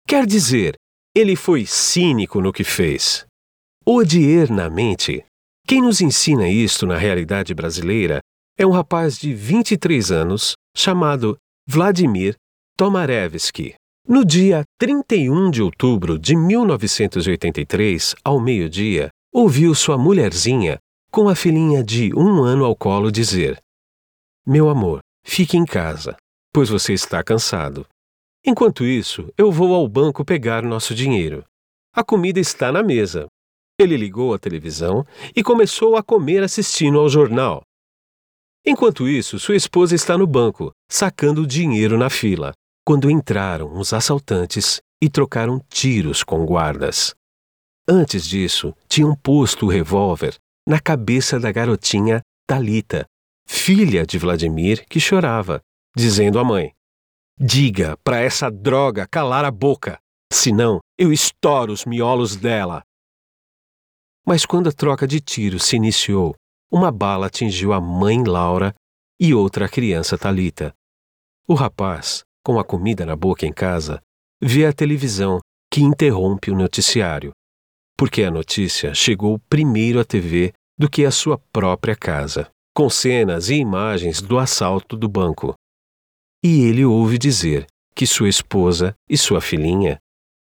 [0.07, 0.75] Quer dizer,
[1.15, 3.25] ele foi cínico no que fez.
[3.87, 5.23] odiernamente.
[5.67, 8.19] Quem nos ensina isto na realidade brasileira
[8.57, 12.35] é um rapaz de 23 anos chamado Vladimir
[12.77, 13.73] Tomarevsky.
[14.05, 20.77] No dia 31 de outubro de 1983, ao meio-dia, ouviu sua mulherzinha,
[21.09, 23.57] com a filhinha de um ano ao colo, dizer:
[24.45, 26.17] Meu amor, fique em casa,
[26.53, 27.87] pois você está cansado.
[28.45, 31.45] Enquanto isso, eu vou ao banco pegar nosso dinheiro.
[31.93, 33.27] A comida está na mesa.
[33.79, 37.61] Ele ligou a televisão e começou a comer assistindo ao jornal.
[38.65, 42.51] Enquanto isso, sua esposa está no banco, sacando dinheiro na fila,
[42.85, 47.15] quando entraram os assaltantes e trocaram tiros com guardas.
[47.87, 53.05] Antes disso, tinham posto o revólver na cabeça da garotinha Talita,
[53.47, 55.61] filha de Vladimir, que chorava,
[55.95, 56.71] dizendo à mãe:
[57.39, 59.99] Diga para essa droga calar a boca,
[60.31, 62.83] senão eu estouro os miolos dela.
[64.25, 66.35] Mas quando a troca de tiros se iniciou,
[66.71, 68.75] uma bala atingiu a mãe Laura
[69.19, 70.73] e outra criança Talita.
[71.47, 73.99] O rapaz, com a comida na boca em casa,
[74.41, 75.39] vê a televisão
[75.73, 77.31] que interrompe o noticiário,
[77.97, 83.49] porque a notícia chegou primeiro à TV do que à sua própria casa, com cenas
[83.49, 85.55] e imagens do assalto do banco
[86.47, 89.97] e ele ouve dizer que sua esposa e sua filhinha,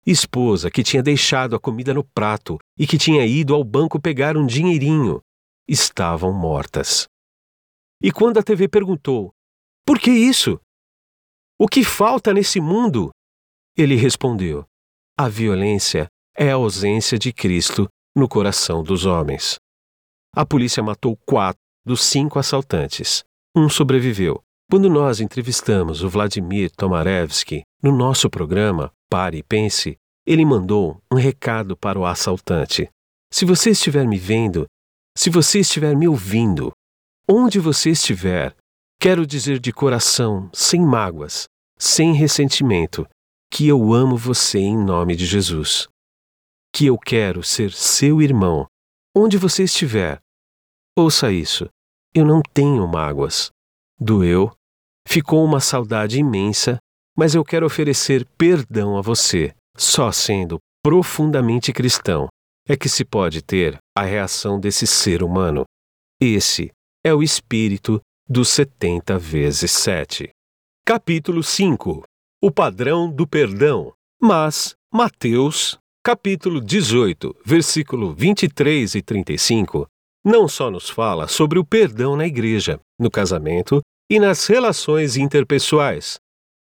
[0.06, 4.38] esposa que tinha deixado a comida no prato e que tinha ido ao banco pegar
[4.38, 5.20] um dinheirinho,
[5.68, 7.06] estavam mortas.
[8.02, 9.34] E quando a TV perguntou:
[9.86, 10.58] Por que isso?
[11.62, 13.10] O que falta nesse mundo?
[13.78, 14.64] Ele respondeu:
[15.18, 19.58] A violência é a ausência de Cristo no coração dos homens.
[20.34, 23.26] A polícia matou quatro dos cinco assaltantes.
[23.54, 24.42] Um sobreviveu,
[24.72, 31.18] quando nós entrevistamos o Vladimir Tomarevsky no nosso programa Pare e Pense, ele mandou um
[31.18, 32.90] recado para o assaltante.
[33.34, 34.66] Se você estiver me vendo,
[35.18, 36.72] se você estiver me ouvindo,
[37.28, 38.56] onde você estiver,
[39.00, 43.08] quero dizer de coração, sem mágoas, sem ressentimento,
[43.52, 45.88] que eu amo você em nome de Jesus.
[46.74, 48.68] Que eu quero ser seu irmão,
[49.16, 50.20] onde você estiver.
[50.98, 51.68] Ouça isso.
[52.14, 53.50] Eu não tenho mágoas.
[54.00, 54.54] Doeu,
[55.12, 56.78] Ficou uma saudade imensa,
[57.18, 59.56] mas eu quero oferecer perdão a você.
[59.76, 62.28] Só sendo profundamente cristão
[62.68, 65.64] é que se pode ter a reação desse ser humano.
[66.22, 66.72] Esse
[67.04, 70.30] é o espírito dos 70 vezes 7.
[70.86, 72.04] Capítulo 5
[72.40, 73.92] O padrão do perdão.
[74.22, 79.88] Mas Mateus, capítulo 18, versículo 23 e 35,
[80.24, 86.20] não só nos fala sobre o perdão na igreja, no casamento e nas relações interpessoais,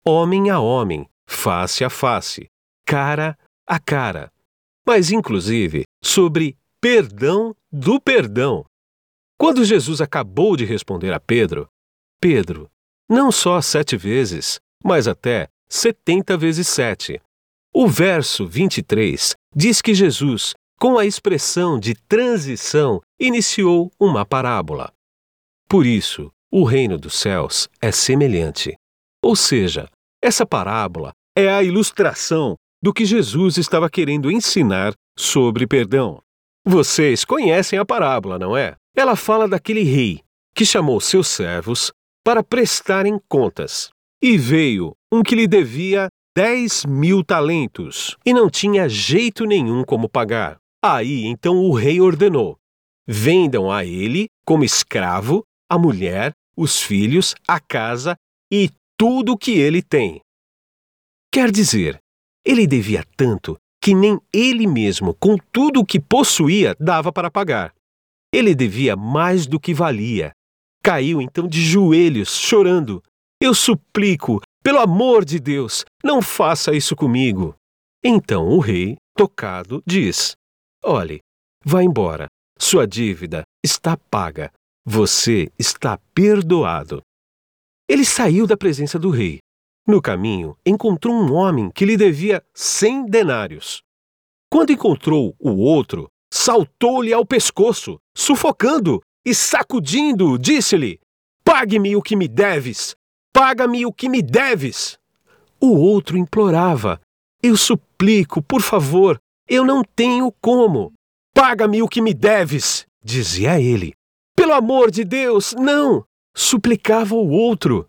[0.04, 2.46] homem a homem, face a face,
[2.84, 4.32] cara a cara,
[4.84, 8.64] mas inclusive sobre perdão do perdão.
[9.42, 11.66] Quando Jesus acabou de responder a Pedro,
[12.20, 12.70] Pedro,
[13.10, 17.20] não só sete vezes, mas até setenta vezes sete.
[17.74, 24.92] O verso 23 diz que Jesus, com a expressão de transição, iniciou uma parábola.
[25.68, 28.76] Por isso, o reino dos céus é semelhante.
[29.24, 29.88] Ou seja,
[30.22, 36.22] essa parábola é a ilustração do que Jesus estava querendo ensinar sobre perdão.
[36.64, 38.76] Vocês conhecem a parábola, não é?
[38.96, 40.20] Ela fala daquele rei
[40.54, 41.92] que chamou seus servos
[42.24, 43.90] para prestarem contas.
[44.22, 50.08] E veio um que lhe devia dez mil talentos e não tinha jeito nenhum como
[50.08, 50.58] pagar.
[50.84, 52.56] Aí então o rei ordenou:
[53.06, 58.16] vendam a ele, como escravo, a mulher os filhos, a casa
[58.50, 60.20] e tudo o que ele tem.
[61.32, 61.98] Quer dizer,
[62.44, 67.74] ele devia tanto que nem ele mesmo, com tudo o que possuía, dava para pagar.
[68.32, 70.32] Ele devia mais do que valia.
[70.82, 73.02] Caiu então de joelhos, chorando.
[73.40, 77.54] Eu suplico, pelo amor de Deus, não faça isso comigo.
[78.02, 80.34] Então o rei, tocado, diz:
[80.82, 81.20] Olhe,
[81.64, 82.26] vá embora.
[82.58, 84.52] Sua dívida está paga.
[84.84, 87.02] Você está perdoado.
[87.88, 89.38] Ele saiu da presença do rei.
[89.86, 93.82] No caminho, encontrou um homem que lhe devia cem denários.
[94.50, 100.98] Quando encontrou o outro, saltou-lhe ao pescoço, sufocando e sacudindo, disse-lhe:
[101.44, 102.96] Pague-me o que me deves!
[103.32, 104.98] Paga-me o que me deves!
[105.60, 106.98] O outro implorava:
[107.42, 110.92] Eu suplico, por favor, eu não tenho como.
[111.34, 112.86] Paga-me o que me deves!
[113.04, 113.92] Dizia ele.
[114.34, 116.04] Pelo amor de Deus, não!
[116.34, 117.86] suplicava o outro.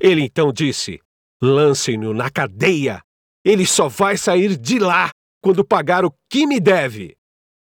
[0.00, 1.00] Ele então disse:
[1.42, 3.02] Lancem-no na cadeia.
[3.44, 5.10] Ele só vai sair de lá
[5.42, 7.15] quando pagar o que me deve.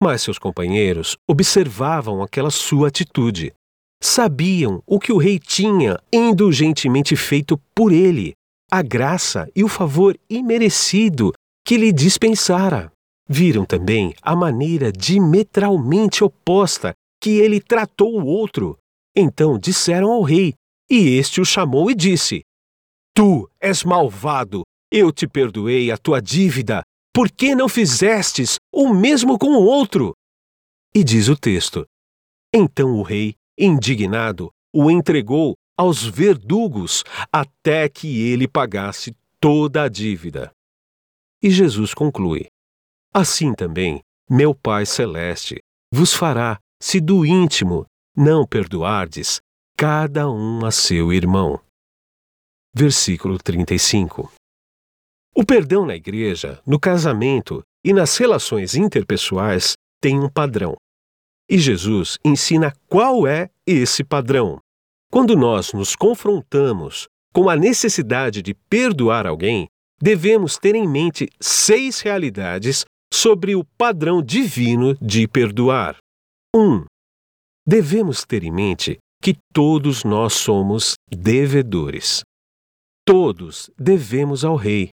[0.02, 3.52] Mas seus companheiros observavam aquela sua atitude.
[4.02, 8.32] Sabiam o que o rei tinha indulgentemente feito por ele,
[8.70, 11.32] a graça e o favor imerecido
[11.66, 12.90] que lhe dispensara.
[13.28, 18.78] Viram também a maneira diametralmente oposta que ele tratou o outro.
[19.14, 20.54] Então disseram ao rei,
[20.90, 22.40] e este o chamou e disse:
[23.14, 26.80] Tu és malvado, eu te perdoei a tua dívida,
[27.12, 30.14] por que não fizestes o mesmo com o outro?
[30.94, 31.84] E diz o texto:
[32.54, 40.52] Então o rei, indignado, o entregou aos verdugos até que ele pagasse toda a dívida.
[41.42, 42.46] E Jesus conclui:
[43.12, 45.58] Assim também, meu Pai Celeste
[45.92, 47.84] vos fará, se do íntimo
[48.16, 49.40] não perdoardes,
[49.76, 51.60] cada um a seu irmão.
[52.74, 54.30] Versículo 35.
[55.34, 60.76] O perdão na igreja, no casamento e nas relações interpessoais tem um padrão.
[61.48, 64.58] E Jesus ensina qual é esse padrão.
[65.10, 69.66] Quando nós nos confrontamos com a necessidade de perdoar alguém,
[70.00, 75.96] devemos ter em mente seis realidades sobre o padrão divino de perdoar.
[76.54, 76.60] 1.
[76.60, 76.84] Um,
[77.66, 82.22] devemos ter em mente que todos nós somos devedores.
[83.04, 84.90] Todos devemos ao Rei.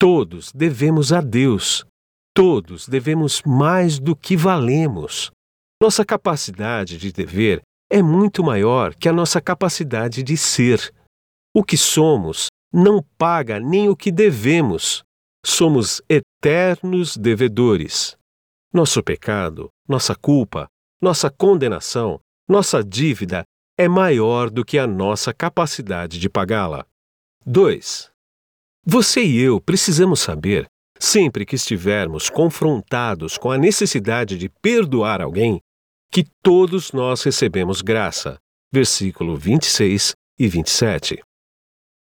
[0.00, 1.84] Todos devemos a Deus.
[2.32, 5.32] Todos devemos mais do que valemos.
[5.82, 10.94] Nossa capacidade de dever é muito maior que a nossa capacidade de ser.
[11.52, 15.02] O que somos não paga nem o que devemos.
[15.44, 18.16] Somos eternos devedores.
[18.72, 20.68] Nosso pecado, nossa culpa,
[21.02, 23.42] nossa condenação, nossa dívida
[23.76, 26.86] é maior do que a nossa capacidade de pagá-la.
[27.44, 28.12] 2.
[28.90, 30.66] Você e eu precisamos saber,
[30.98, 35.60] sempre que estivermos confrontados com a necessidade de perdoar alguém,
[36.10, 38.38] que todos nós recebemos graça.
[38.72, 41.22] Versículo 26 e 27.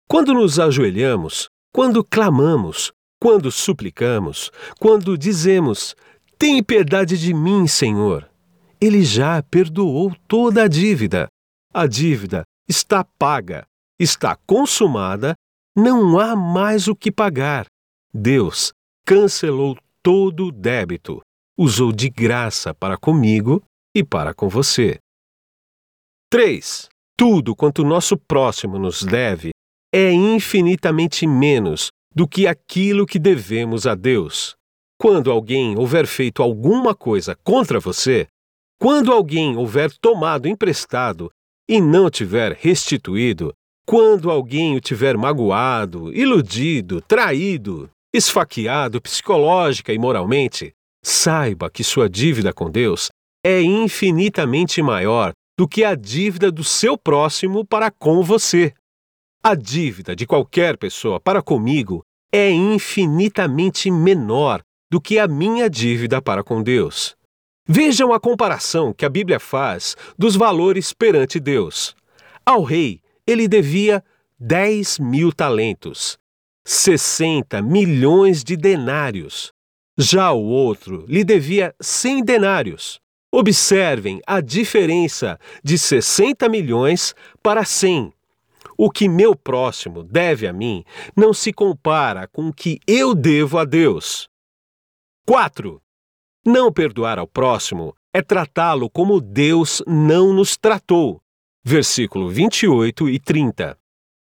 [0.07, 5.95] Quando nos ajoelhamos, quando clamamos, quando suplicamos, quando dizemos:
[6.37, 8.29] Tem piedade de mim, Senhor.
[8.79, 11.25] Ele já perdoou toda a dívida.
[11.73, 13.65] A dívida está paga,
[13.99, 15.33] está consumada,
[15.75, 17.65] não há mais o que pagar.
[18.13, 18.71] Deus
[19.05, 21.21] cancelou todo o débito,
[21.57, 23.61] usou de graça para comigo
[23.93, 24.97] e para com você.
[26.29, 26.89] 3.
[27.17, 29.51] Tudo quanto nosso próximo nos deve
[29.93, 34.55] é infinitamente menos do que aquilo que devemos a Deus.
[34.97, 38.27] Quando alguém houver feito alguma coisa contra você,
[38.79, 41.29] quando alguém houver tomado emprestado
[41.69, 43.53] e não tiver restituído,
[43.85, 50.73] quando alguém o tiver magoado, iludido, traído, esfaqueado psicológica e moralmente,
[51.03, 53.09] saiba que sua dívida com Deus
[53.45, 58.73] é infinitamente maior do que a dívida do seu próximo para com você.
[59.43, 64.61] A dívida de qualquer pessoa para comigo é infinitamente menor
[64.91, 67.15] do que a minha dívida para com Deus.
[67.67, 71.95] Vejam a comparação que a Bíblia faz dos valores perante Deus.
[72.45, 74.03] Ao rei, ele devia
[74.39, 76.17] 10 mil talentos,
[76.63, 79.53] 60 milhões de denários.
[79.97, 82.99] Já o outro lhe devia 100 denários,
[83.37, 87.13] Observem a diferença de 60 milhões
[87.43, 88.13] para 100.
[88.77, 93.57] O que meu próximo deve a mim não se compara com o que eu devo
[93.57, 94.29] a Deus.
[95.27, 95.81] 4.
[96.45, 101.21] Não perdoar ao próximo é tratá-lo como Deus não nos tratou.
[101.67, 103.75] Versículo 28 e 30.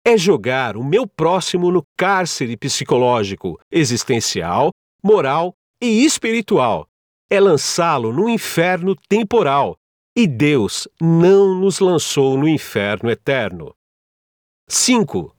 [0.05, 4.71] É jogar o meu próximo no cárcere psicológico, existencial,
[5.03, 5.53] moral
[5.83, 6.87] e espiritual,
[7.29, 9.77] é lançá-lo no inferno temporal,
[10.15, 13.75] e Deus não nos lançou no inferno eterno.
[14.69, 15.35] 5.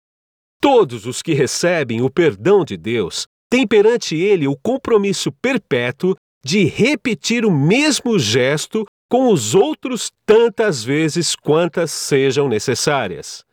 [0.61, 6.65] Todos os que recebem o perdão de Deus têm perante ele o compromisso perpétuo de
[6.65, 13.45] repetir o mesmo gesto com os outros tantas vezes quantas sejam necessárias.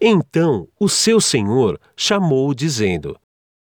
[0.00, 3.18] Então o seu senhor chamou, dizendo: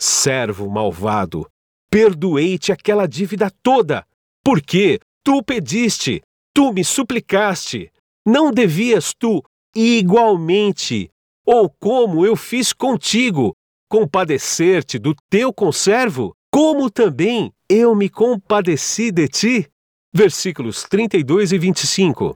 [0.00, 1.46] Servo malvado,
[1.90, 4.06] perdoei-te aquela dívida toda,
[4.44, 6.22] porque tu pediste,
[6.54, 7.90] tu me suplicaste.
[8.26, 9.42] Não devias tu,
[9.74, 11.10] igualmente,
[11.46, 13.54] ou como eu fiz contigo,
[13.88, 19.70] compadecer-te do teu conservo, como também eu me compadeci de ti?
[20.12, 22.32] Versículos 32 e 25.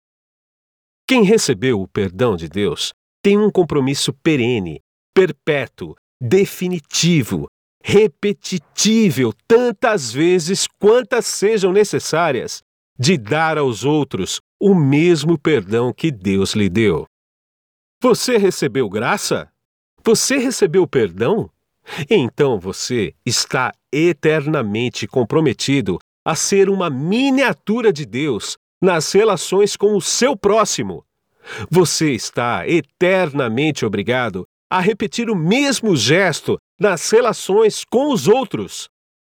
[1.07, 2.93] Quem recebeu o perdão de Deus
[3.23, 4.81] tem um compromisso perene,
[5.15, 7.47] perpétuo, definitivo,
[7.83, 12.61] repetitível tantas vezes quantas sejam necessárias,
[12.99, 17.07] de dar aos outros o mesmo perdão que Deus lhe deu.
[18.03, 19.49] Você recebeu graça?
[20.05, 21.49] Você recebeu perdão?
[22.11, 30.01] Então você está eternamente comprometido a ser uma miniatura de Deus nas relações com o
[30.01, 31.05] seu próximo.
[31.71, 38.89] Você está eternamente obrigado a repetir o mesmo gesto nas relações com os outros.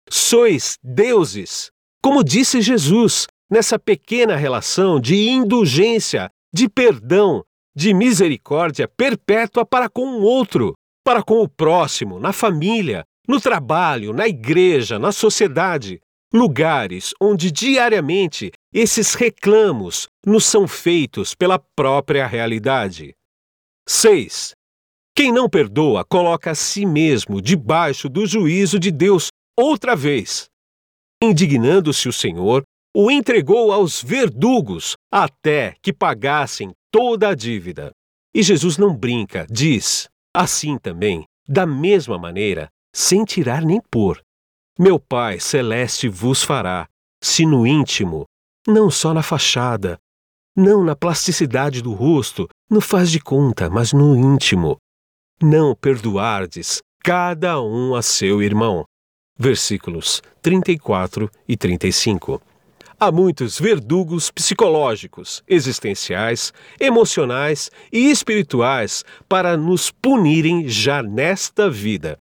[0.10, 1.72] Sois deuses,
[2.04, 7.44] como disse Jesus, nessa pequena relação de indulgência, de perdão,
[7.76, 10.74] de misericórdia perpétua para com o outro,
[11.04, 16.02] para com o próximo, na família, no trabalho, na igreja, na sociedade,
[16.34, 23.14] lugares onde diariamente esses reclamos nos são feitos pela própria realidade.
[23.88, 24.54] 6.
[25.16, 29.28] Quem não perdoa coloca a si mesmo debaixo do juízo de Deus
[29.58, 30.46] outra vez.
[31.22, 32.64] Indignando-se o Senhor,
[32.96, 37.92] o entregou aos verdugos até que pagassem toda a dívida.
[38.34, 44.22] E Jesus não brinca, diz: assim também, da mesma maneira, sem tirar nem pôr.
[44.84, 46.88] Meu Pai celeste vos fará,
[47.24, 48.26] se no íntimo,
[48.68, 50.00] não só na fachada,
[50.58, 54.78] não na plasticidade do rosto, no faz de conta, mas no íntimo,
[55.40, 58.84] não perdoardes cada um a seu irmão.
[59.38, 62.42] Versículos 34 e 35.
[63.00, 72.18] Há muitos verdugos psicológicos, existenciais, emocionais e espirituais para nos punirem já nesta vida.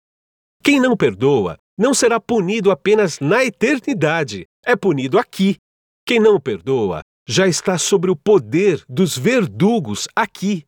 [0.63, 5.57] Quem não perdoa não será punido apenas na eternidade, é punido aqui.
[6.05, 10.63] Quem não perdoa já está sobre o poder dos verdugos aqui.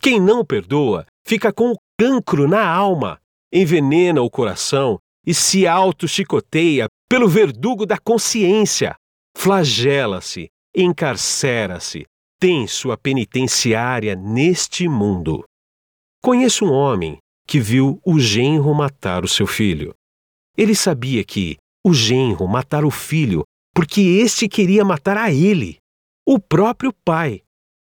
[0.00, 3.18] Quem não perdoa fica com o cancro na alma,
[3.52, 8.94] envenena o coração e se auto-chicoteia pelo verdugo da consciência.
[9.36, 12.04] Flagela-se, encarcera-se,
[12.40, 15.44] tem sua penitenciária neste mundo.
[16.22, 19.94] Conheço um homem que viu o genro matar o seu filho.
[20.60, 23.44] Ele sabia que o genro matara o filho
[23.74, 25.78] porque este queria matar a ele,
[26.28, 27.40] o próprio pai.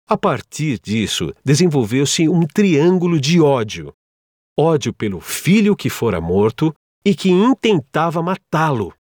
[0.06, 3.94] A partir disso, desenvolveu-se um triângulo de ódio:
[4.58, 8.92] ódio pelo filho que fora morto e que intentava matá-lo,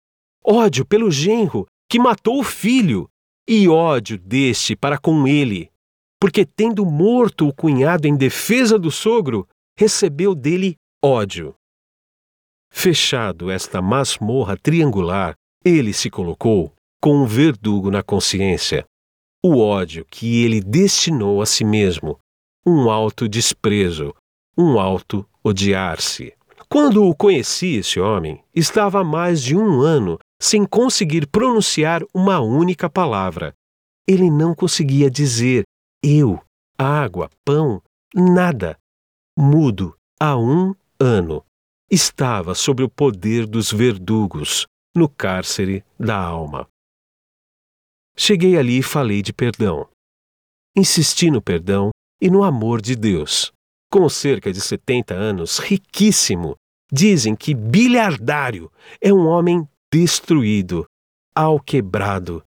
[0.44, 3.11] ódio pelo genro que matou o filho,
[3.48, 5.68] e ódio deste para com ele,
[6.20, 11.57] porque, tendo morto o cunhado em defesa do sogro, recebeu dele ódio.
[12.71, 18.85] Fechado esta masmorra triangular, ele se colocou com um verdugo na consciência,
[19.45, 22.19] o ódio que ele destinou a si mesmo,
[22.66, 24.14] um alto desprezo,
[24.57, 26.35] um alto odiar-se.
[26.69, 32.41] Quando o conheci, esse homem estava há mais de um ano sem conseguir pronunciar uma
[32.41, 33.55] única palavra.
[34.07, 35.64] Ele não conseguia dizer
[36.03, 36.41] eu,
[36.79, 37.83] água, pão,
[38.14, 38.77] nada.
[39.39, 41.45] Mudo há um ano.
[41.91, 46.68] Estava sob o poder dos verdugos, no cárcere da alma.
[48.14, 49.89] Cheguei ali e falei de perdão.
[50.76, 53.53] Insisti no perdão e no amor de Deus.
[53.91, 56.57] Com cerca de 70 anos, riquíssimo,
[56.93, 58.70] dizem que bilhardário
[59.01, 60.84] é um homem destruído,
[61.34, 62.43] alquebrado.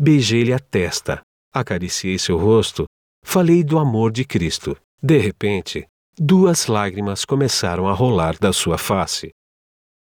[0.00, 1.20] Beijei-lhe a testa,
[1.54, 2.86] acariciei seu rosto,
[3.22, 4.76] falei do amor de Cristo.
[5.00, 5.86] De repente,
[6.22, 9.30] duas lágrimas começaram a rolar da sua face.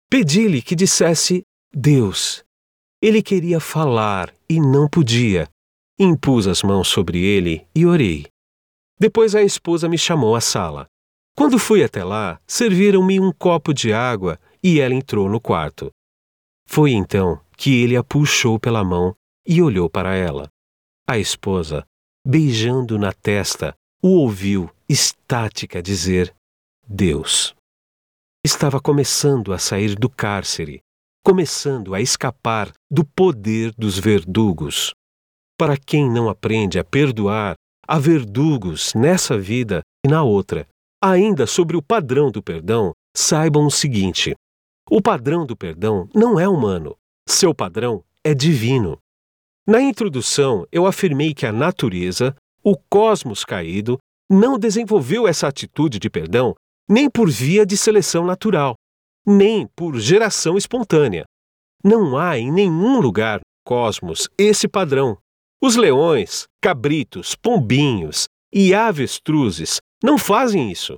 [0.08, 2.42] Pedi-lhe que dissesse Deus,
[3.02, 5.46] ele queria falar e não podia.
[5.98, 8.26] Impus as mãos sobre ele e orei.
[8.98, 10.86] Depois a esposa me chamou à sala.
[11.36, 15.90] Quando fui até lá, serviram-me um copo de água e ela entrou no quarto.
[16.66, 19.14] Foi então que ele a puxou pela mão
[19.46, 20.48] e olhou para ela.
[21.06, 21.84] A esposa,
[22.26, 26.34] beijando na testa, o ouviu estática dizer:
[26.86, 27.54] Deus.
[28.44, 30.80] Estava começando a sair do cárcere
[31.26, 34.94] começando a escapar do poder dos verdugos.
[35.58, 40.68] Para quem não aprende a perdoar, há verdugos nessa vida e na outra.
[41.02, 44.36] Ainda sobre o padrão do perdão, saibam o seguinte:
[44.88, 46.94] o padrão do perdão não é humano,
[47.28, 48.96] seu padrão é divino.
[49.66, 53.98] Na introdução, eu afirmei que a natureza, o cosmos caído,
[54.30, 56.54] não desenvolveu essa atitude de perdão
[56.88, 58.74] nem por via de seleção natural,
[59.26, 61.24] nem por geração espontânea.
[61.82, 65.18] Não há em nenhum lugar cosmos esse padrão.
[65.60, 70.96] Os leões, cabritos, pombinhos e avestruzes não fazem isso.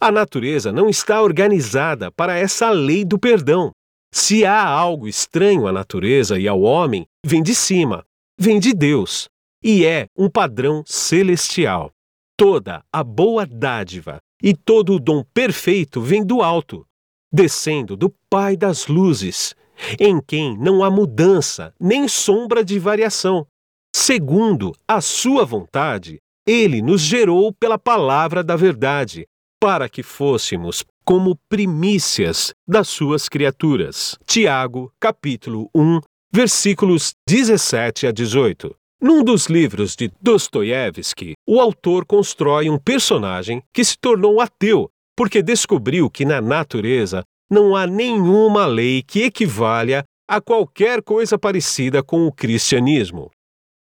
[0.00, 3.70] A natureza não está organizada para essa lei do perdão.
[4.12, 8.02] Se há algo estranho à natureza e ao homem, vem de cima,
[8.40, 9.28] vem de Deus,
[9.62, 11.90] e é um padrão celestial.
[12.38, 16.86] Toda a boa dádiva e todo o dom perfeito vem do alto,
[17.32, 19.54] descendo do Pai das luzes,
[19.98, 23.46] em quem não há mudança nem sombra de variação.
[23.94, 29.26] Segundo a sua vontade, ele nos gerou pela palavra da verdade,
[29.58, 34.14] para que fôssemos como primícias das suas criaturas.
[34.26, 38.76] Tiago, capítulo 1, versículos 17 a 18.
[39.00, 45.42] Num dos livros de Dostoiévski, o autor constrói um personagem que se tornou ateu porque
[45.42, 52.26] descobriu que na natureza não há nenhuma lei que equivalha a qualquer coisa parecida com
[52.26, 53.30] o cristianismo.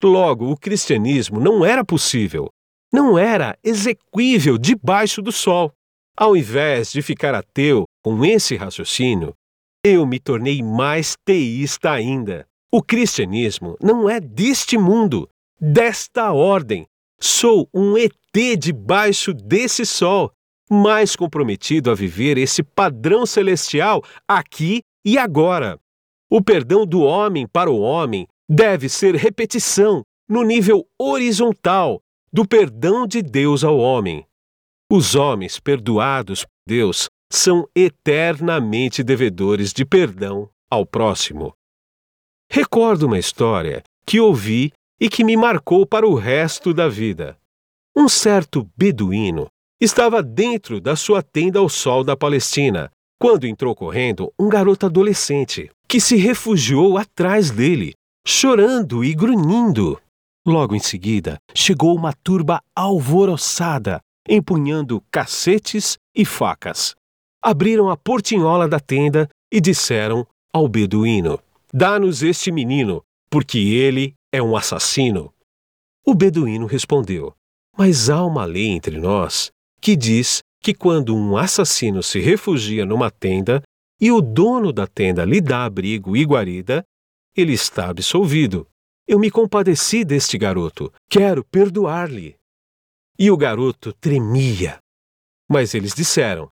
[0.03, 2.49] Logo, o cristianismo não era possível,
[2.93, 5.73] não era exequível debaixo do sol.
[6.17, 9.33] Ao invés de ficar ateu com esse raciocínio,
[9.85, 12.47] eu me tornei mais teísta ainda.
[12.77, 15.29] O cristianismo não é deste mundo,
[15.61, 16.85] desta ordem.
[17.21, 18.13] Sou um ET
[18.59, 20.33] debaixo desse sol,
[20.69, 25.79] mais comprometido a viver esse padrão celestial aqui e agora.
[26.29, 32.01] O perdão do homem para o homem deve ser repetição no nível horizontal
[32.33, 34.27] do perdão de Deus ao homem.
[34.91, 41.55] Os homens perdoados por Deus são eternamente devedores de perdão ao próximo.
[42.51, 47.37] Recordo uma história que ouvi e que me marcou para o resto da vida.
[47.97, 49.49] Um certo beduíno
[49.81, 52.91] estava dentro da sua tenda ao sol da Palestina
[53.21, 57.95] quando entrou correndo um garoto adolescente que se refugiou atrás dele,
[58.27, 60.01] chorando e grunhindo.
[60.47, 66.95] Logo em seguida, chegou uma turba alvoroçada, empunhando cacetes e facas.
[67.43, 71.39] Abriram a portinhola da tenda e disseram ao beduíno:
[71.77, 75.35] Dá-nos este menino, porque ele é um assassino.
[76.07, 77.35] O beduíno respondeu:
[77.77, 79.51] Mas há uma lei entre nós
[79.81, 83.61] que diz que quando um assassino se refugia numa tenda
[84.01, 86.85] e o dono da tenda lhe dá abrigo e guarida,
[87.37, 88.69] ele está absolvido.
[89.05, 92.37] Eu me compadeci deste garoto, quero perdoar-lhe.
[93.19, 94.79] E o garoto tremia.
[95.51, 96.49] Mas eles disseram: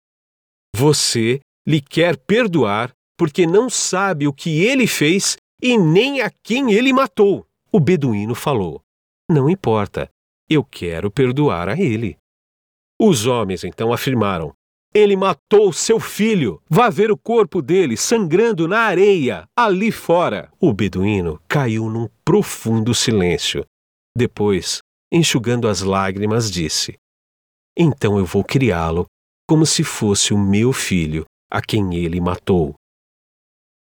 [0.75, 6.71] Você lhe quer perdoar porque não sabe o que ele fez e nem a quem
[6.71, 7.45] ele matou.
[7.71, 8.81] O beduíno falou:
[9.29, 10.09] Não importa,
[10.49, 12.17] eu quero perdoar a ele.
[12.99, 14.53] Os homens então afirmaram:
[14.93, 16.61] Ele matou seu filho.
[16.69, 20.51] Vá ver o corpo dele sangrando na areia, ali fora.
[20.59, 23.65] O beduíno caiu num profundo silêncio.
[24.15, 24.79] Depois,
[25.11, 26.97] enxugando as lágrimas, disse:
[27.77, 29.05] Então eu vou criá-lo
[29.47, 32.75] como se fosse o meu filho, a quem ele matou.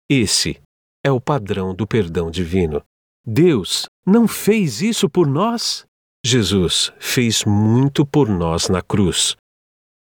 [0.10, 0.62] Esse
[1.04, 2.84] é o padrão do perdão divino.
[3.26, 5.86] Deus não fez isso por nós?
[6.26, 9.36] Jesus fez muito por nós na cruz.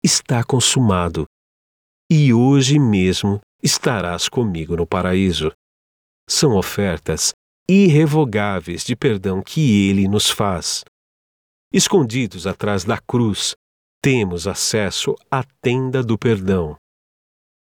[0.03, 1.25] Está consumado.
[2.09, 5.51] E hoje mesmo estarás comigo no paraíso.
[6.27, 7.31] São ofertas
[7.69, 10.83] irrevogáveis de perdão que ele nos faz.
[11.73, 13.55] Escondidos atrás da cruz,
[14.01, 16.75] temos acesso à tenda do perdão.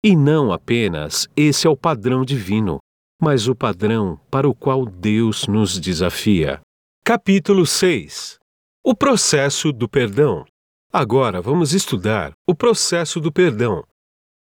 [0.07, 2.79] E não apenas esse é o padrão divino,
[3.21, 6.61] mas o padrão para o qual Deus nos desafia.
[7.03, 8.37] Capítulo 6
[8.85, 10.45] o processo do perdão.
[10.93, 13.83] Agora vamos estudar o processo do perdão.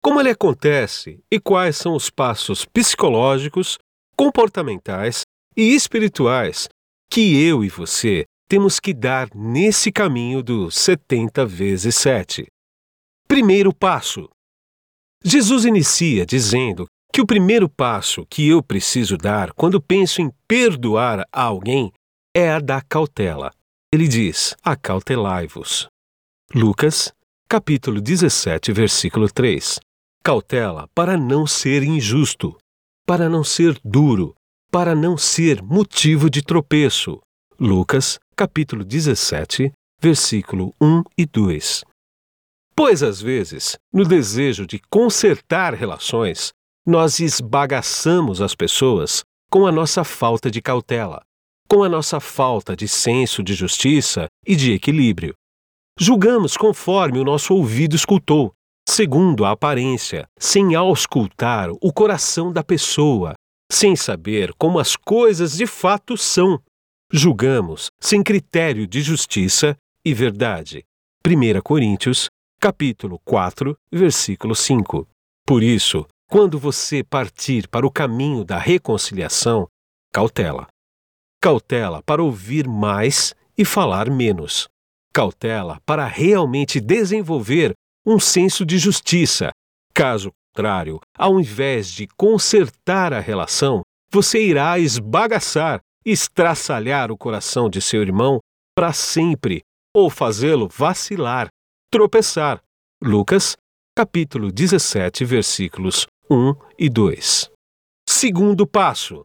[0.00, 3.78] Como ele acontece e quais são os passos psicológicos,
[4.14, 5.22] comportamentais
[5.56, 6.68] e espirituais
[7.10, 12.46] que eu e você temos que dar nesse caminho do 70 vezes 7.
[13.26, 14.28] Primeiro passo.
[15.24, 21.26] Jesus inicia dizendo que o primeiro passo que eu preciso dar quando penso em perdoar
[21.32, 21.92] a alguém
[22.34, 23.50] é a da cautela.
[23.92, 25.88] Ele diz: Acautelai-vos.
[26.54, 27.12] Lucas,
[27.48, 29.80] capítulo 17, versículo 3.
[30.22, 32.56] Cautela para não ser injusto,
[33.06, 34.34] para não ser duro,
[34.70, 37.18] para não ser motivo de tropeço.
[37.58, 41.84] Lucas, capítulo 17, versículo 1 e 2.
[42.78, 46.52] Pois às vezes, no desejo de consertar relações,
[46.86, 51.20] nós esbagaçamos as pessoas com a nossa falta de cautela
[51.68, 55.34] com a nossa falta de senso de justiça e de equilíbrio.
[56.00, 58.54] Julgamos conforme o nosso ouvido escutou,
[58.88, 63.34] segundo a aparência, sem auscultar o coração da pessoa,
[63.70, 66.58] sem saber como as coisas de fato são.
[67.12, 70.84] Julgamos sem critério de justiça e verdade.
[71.26, 75.06] 1 Coríntios, capítulo 4, versículo 5.
[75.46, 79.66] Por isso, quando você partir para o caminho da reconciliação,
[80.12, 80.66] cautela.
[81.40, 84.68] Cautela para ouvir mais e falar menos.
[85.14, 87.72] Cautela para realmente desenvolver
[88.04, 89.50] um senso de justiça.
[89.94, 97.80] Caso contrário, ao invés de consertar a relação, você irá esbagaçar, estraçalhar o coração de
[97.80, 98.40] seu irmão
[98.74, 99.62] para sempre
[99.94, 101.48] ou fazê-lo vacilar,
[101.90, 102.62] tropeçar.
[103.02, 103.56] Lucas,
[103.96, 107.50] capítulo 17, versículos 1 e 2.
[108.08, 109.24] Segundo passo: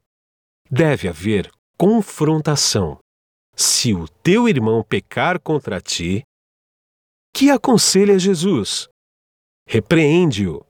[0.70, 2.99] deve haver confrontação.
[3.55, 6.24] Se o teu irmão pecar contra ti,
[7.36, 8.88] que aconselha Jesus?
[9.68, 10.66] Repreende-o.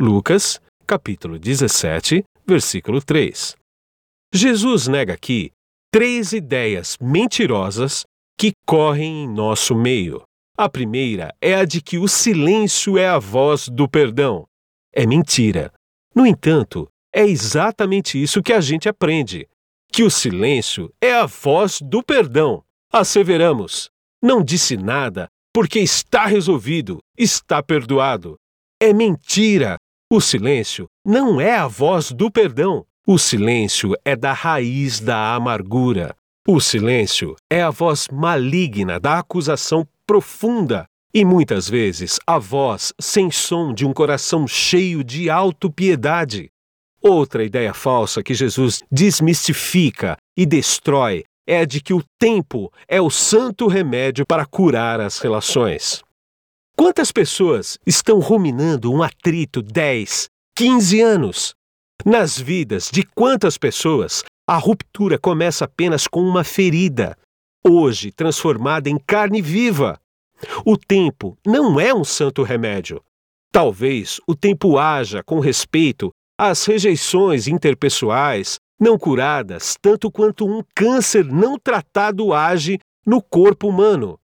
[0.00, 3.56] Lucas, capítulo 17, versículo 3.
[4.34, 5.50] Jesus nega aqui
[5.90, 8.04] três ideias mentirosas
[8.38, 10.22] que correm em nosso meio.
[10.56, 14.46] A primeira é a de que o silêncio é a voz do perdão.
[14.92, 15.72] É mentira.
[16.14, 19.48] No entanto, é exatamente isso que a gente aprende:
[19.90, 22.62] que o silêncio é a voz do perdão.
[22.92, 23.90] Asseveramos.
[24.22, 28.36] Não disse nada porque está resolvido, está perdoado.
[28.80, 29.76] É mentira.
[30.10, 32.84] O silêncio não é a voz do perdão.
[33.06, 36.14] O silêncio é da raiz da amargura.
[36.46, 43.30] O silêncio é a voz maligna da acusação profunda e muitas vezes a voz sem
[43.30, 46.48] som de um coração cheio de autopiedade.
[47.00, 53.00] Outra ideia falsa que Jesus desmistifica e destrói é a de que o tempo é
[53.00, 56.02] o santo remédio para curar as relações.
[56.76, 61.54] Quantas pessoas estão ruminando um atrito 10, 15 anos?
[62.04, 67.16] Nas vidas de quantas pessoas a ruptura começa apenas com uma ferida,
[67.66, 70.00] hoje transformada em carne viva.
[70.64, 73.02] O tempo não é um santo remédio.
[73.52, 81.24] Talvez o tempo haja com respeito às rejeições interpessoais não curadas, tanto quanto um câncer
[81.24, 84.18] não tratado age no corpo humano.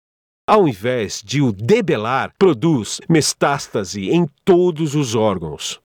[0.46, 5.80] Ao invés de o debelar, produz metástase em todos os órgãos.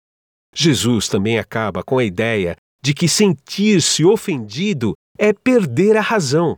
[0.54, 6.58] Jesus também acaba com a ideia de que sentir-se ofendido é perder a razão.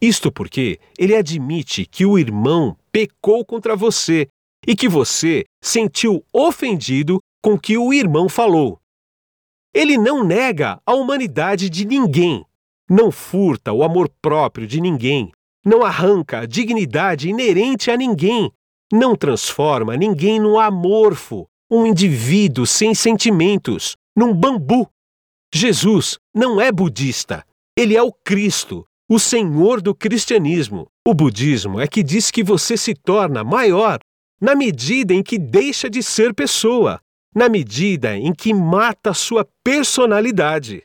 [0.00, 4.28] Isto porque ele admite que o irmão pecou contra você
[4.66, 8.80] e que você sentiu ofendido com o que o irmão falou.
[9.74, 12.44] Ele não nega a humanidade de ninguém,
[12.88, 15.32] não furta o amor próprio de ninguém,
[15.64, 18.50] não arranca a dignidade inerente a ninguém,
[18.92, 24.88] não transforma ninguém num amorfo, um indivíduo sem sentimentos, num bambu
[25.54, 27.46] Jesus não é budista.
[27.78, 30.86] Ele é o Cristo, o Senhor do cristianismo.
[31.06, 33.98] O budismo é que diz que você se torna maior
[34.40, 37.00] na medida em que deixa de ser pessoa,
[37.34, 40.84] na medida em que mata sua personalidade.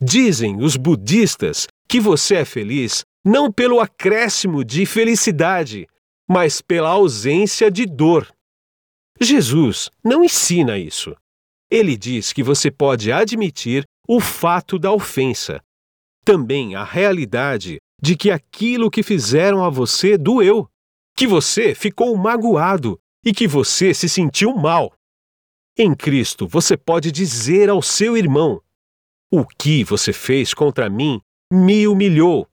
[0.00, 5.86] Dizem os budistas que você é feliz não pelo acréscimo de felicidade,
[6.28, 8.26] mas pela ausência de dor.
[9.20, 11.14] Jesus não ensina isso.
[11.70, 15.60] Ele diz que você pode admitir o fato da ofensa,
[16.24, 20.68] também a realidade de que aquilo que fizeram a você doeu,
[21.16, 24.92] que você ficou magoado e que você se sentiu mal.
[25.76, 28.60] Em Cristo, você pode dizer ao seu irmão:
[29.30, 31.20] O que você fez contra mim
[31.52, 32.46] me humilhou.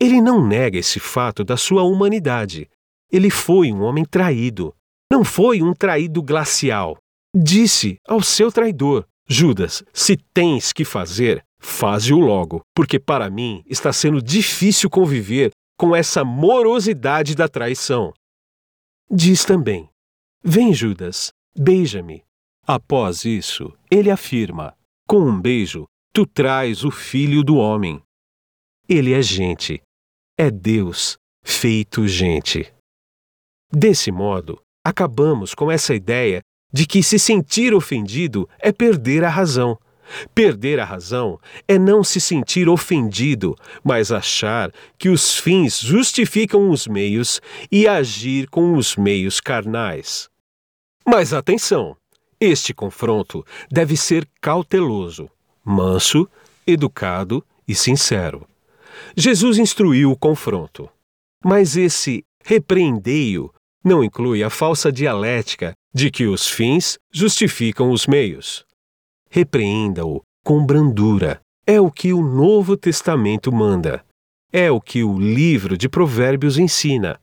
[0.00, 2.70] Ele não nega esse fato da sua humanidade.
[3.10, 4.74] Ele foi um homem traído.
[5.10, 6.98] Não foi um traído glacial.
[7.34, 13.92] Disse ao seu traidor: Judas, se tens que fazer, faze-o logo, porque para mim está
[13.92, 18.12] sendo difícil conviver com essa morosidade da traição.
[19.10, 19.88] Diz também:
[20.42, 22.24] Vem, Judas, beija-me.
[22.66, 28.02] Após isso, ele afirma: Com um beijo, tu traz o filho do homem.
[28.88, 29.82] Ele é gente,
[30.36, 32.72] é Deus feito gente.
[33.72, 36.40] Desse modo, acabamos com essa ideia
[36.72, 39.78] de que se sentir ofendido é perder a razão.
[40.34, 46.86] Perder a razão é não se sentir ofendido, mas achar que os fins justificam os
[46.86, 47.40] meios
[47.70, 50.28] e agir com os meios carnais.
[51.06, 51.96] Mas atenção!
[52.40, 55.28] Este confronto deve ser cauteloso,
[55.64, 56.28] manso,
[56.64, 58.46] educado e sincero.
[59.16, 60.88] Jesus instruiu o confronto.
[61.44, 63.52] Mas esse repreendei-o
[63.84, 68.64] não inclui a falsa dialética de que os fins justificam os meios.
[69.30, 71.40] Repreenda-o com brandura.
[71.66, 74.04] É o que o Novo Testamento manda.
[74.50, 77.20] É o que o livro de Provérbios ensina.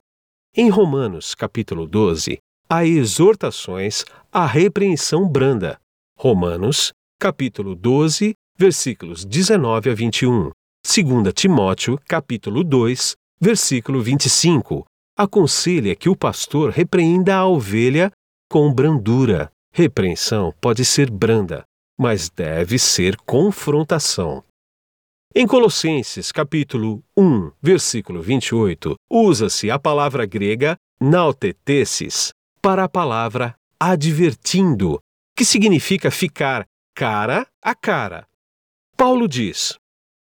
[0.56, 2.38] Em Romanos, capítulo 12,
[2.68, 5.78] há exortações à repreensão branda.
[6.16, 10.50] Romanos, capítulo 12, versículos 19 a 21.
[10.86, 14.84] 2 Timóteo, capítulo 2, versículo 25,
[15.16, 18.12] aconselha que o pastor repreenda a ovelha
[18.48, 19.50] com brandura.
[19.72, 21.64] Repreensão pode ser branda,
[21.98, 24.44] mas deve ser confrontação.
[25.34, 32.32] Em Colossenses, capítulo 1, versículo 28, usa-se a palavra grega nautetesis
[32.62, 34.98] para a palavra advertindo,
[35.36, 38.26] que significa ficar cara a cara.
[38.96, 39.74] Paulo diz: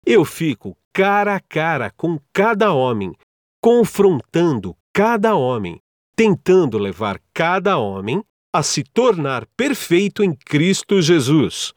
[0.05, 3.14] Eu fico cara a cara com cada homem,
[3.61, 5.80] confrontando cada homem,
[6.16, 11.73] tentando levar cada homem a se tornar perfeito em Cristo Jesus.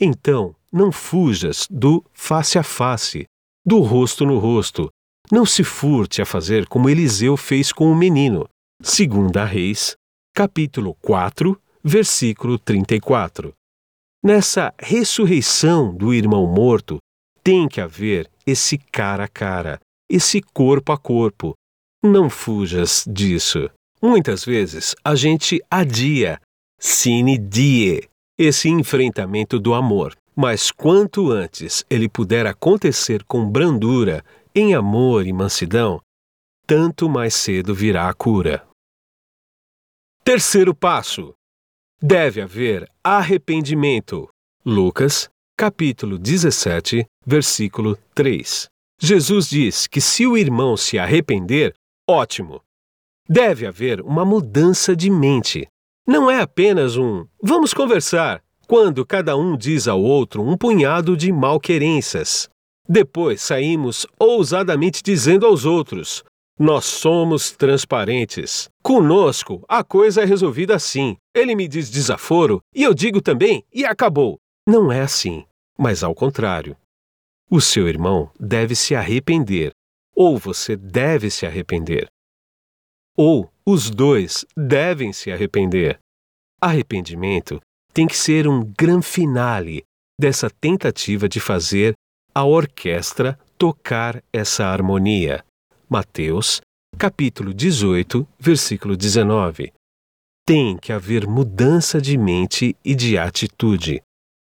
[0.00, 3.26] Então, não fujas do face a face,
[3.66, 4.88] do rosto no rosto.
[5.32, 8.48] Não se furte a fazer como Eliseu fez com o menino.
[8.80, 9.96] Segunda Reis,
[10.32, 13.52] capítulo 4, versículo 34.
[14.22, 16.98] Nessa ressurreição do irmão morto,
[17.42, 21.54] tem que haver esse cara a cara, esse corpo a corpo.
[22.02, 23.68] Não fujas disso.
[24.00, 26.40] Muitas vezes a gente adia,
[26.78, 30.16] sine die, esse enfrentamento do amor.
[30.36, 34.24] Mas quanto antes ele puder acontecer com brandura,
[34.54, 36.00] em amor e mansidão,
[36.64, 38.64] tanto mais cedo virá a cura.
[40.22, 41.34] Terceiro passo:
[42.00, 44.28] deve haver arrependimento.
[44.64, 48.68] Lucas, capítulo 17, versículo 3.
[49.00, 51.74] Jesus diz que se o irmão se arrepender,
[52.08, 52.60] ótimo,
[53.30, 55.68] Deve haver uma mudança de mente.
[56.06, 61.30] Não é apenas um vamos conversar, quando cada um diz ao outro um punhado de
[61.30, 62.48] malquerenças.
[62.88, 66.24] Depois saímos ousadamente dizendo aos outros:
[66.58, 68.70] Nós somos transparentes.
[68.82, 71.14] Conosco, a coisa é resolvida assim.
[71.34, 74.38] Ele me diz desaforo e eu digo também e acabou.
[74.66, 75.44] Não é assim,
[75.78, 76.74] mas ao contrário.
[77.50, 79.72] O seu irmão deve se arrepender,
[80.16, 82.08] ou você deve se arrepender
[83.18, 85.98] ou os dois devem se arrepender.
[86.60, 87.60] Arrependimento
[87.92, 89.82] tem que ser um gran finale
[90.20, 91.94] dessa tentativa de fazer
[92.32, 95.44] a orquestra tocar essa harmonia.
[95.88, 96.60] Mateus,
[96.96, 99.72] capítulo 18, versículo 19.
[100.46, 104.00] Tem que haver mudança de mente e de atitude,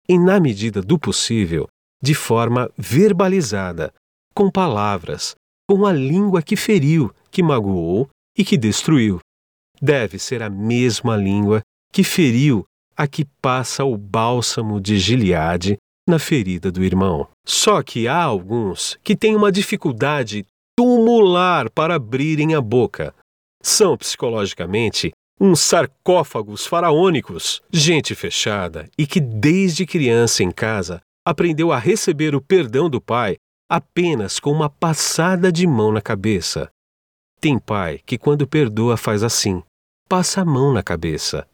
[0.09, 1.67] e na medida do possível,
[2.01, 3.93] de forma verbalizada,
[4.33, 5.35] com palavras,
[5.69, 9.21] com a língua que feriu, que magoou e que destruiu.
[9.81, 11.63] Deve ser a mesma língua
[11.93, 12.65] que feriu
[12.97, 15.79] a que passa o bálsamo de Gileade
[16.09, 17.27] na ferida do irmão.
[17.47, 20.45] Só que há alguns que têm uma dificuldade
[20.77, 23.15] tumular para abrirem a boca.
[23.63, 31.79] São psicologicamente uns sarcófagos faraônicos, gente fechada e que desde criança em casa aprendeu a
[31.79, 33.37] receber o perdão do pai
[33.71, 36.69] apenas com uma passada de mão na cabeça.
[37.41, 39.63] Tem pai que, quando perdoa, faz assim:
[40.07, 41.49] passa a mão na cabeça.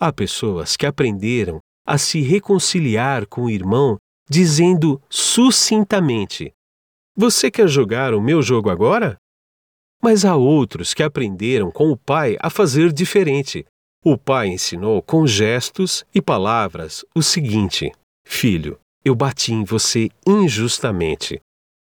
[0.00, 6.52] Há pessoas que aprenderam a se reconciliar com o irmão dizendo sucintamente:
[7.14, 9.16] Você quer jogar o meu jogo agora?
[10.02, 13.66] Mas há outros que aprenderam com o pai a fazer diferente.
[14.04, 17.92] O pai ensinou com gestos e palavras o seguinte:
[18.24, 21.40] Filho, eu bati em você injustamente.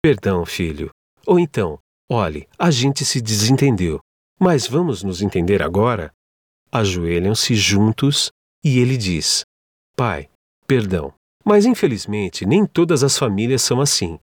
[0.01, 0.91] Perdão, filho.
[1.27, 1.79] Ou então,
[2.15, 3.99] Olhe, a gente se desentendeu,
[4.39, 6.13] mas vamos nos entender agora?
[6.71, 8.31] Ajoelham-se juntos
[8.63, 9.47] e ele diz:
[9.97, 10.29] Pai,
[10.67, 11.15] perdão.
[11.43, 14.19] Mas infelizmente nem todas as famílias são assim.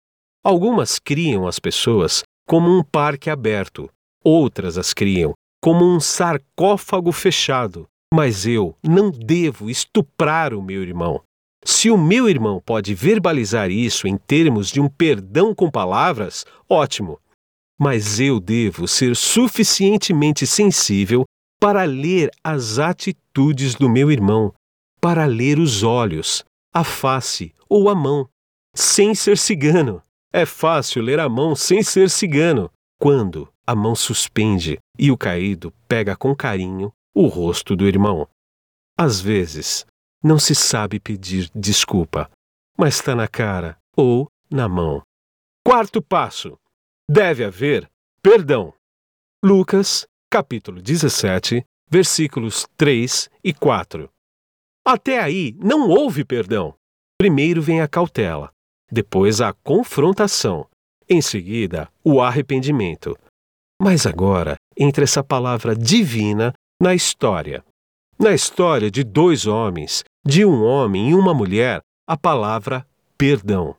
[0.42, 3.88] Algumas criam as pessoas como um parque aberto,
[4.20, 5.32] outras as criam
[5.62, 7.86] como um sarcófago fechado.
[8.12, 11.22] Mas eu não devo estuprar o meu irmão.
[11.64, 17.20] Se o meu irmão pode verbalizar isso em termos de um perdão com palavras, ótimo
[17.78, 21.24] mas eu devo ser suficientemente sensível
[21.60, 24.52] para ler as atitudes do meu irmão,
[25.00, 28.28] para ler os olhos, a face ou a mão,
[28.74, 30.02] sem ser cigano.
[30.32, 32.70] É fácil ler a mão sem ser cigano,
[33.00, 38.28] quando a mão suspende e o caído pega com carinho o rosto do irmão.
[38.98, 39.86] Às vezes,
[40.22, 42.30] não se sabe pedir desculpa,
[42.76, 45.02] mas está na cara ou na mão.
[45.64, 46.58] Quarto passo:
[47.08, 47.88] deve haver
[48.20, 48.72] perdão.
[49.44, 54.10] Lucas, capítulo 17, versículos 3 e 4.
[54.84, 56.74] Até aí não houve perdão.
[57.18, 58.50] Primeiro vem a cautela,
[58.90, 60.68] depois a confrontação,
[61.08, 63.16] em seguida o arrependimento.
[63.80, 67.64] Mas agora entra essa palavra divina na história.
[68.18, 72.86] Na história de dois homens, de um homem e uma mulher, a palavra
[73.16, 73.76] perdão.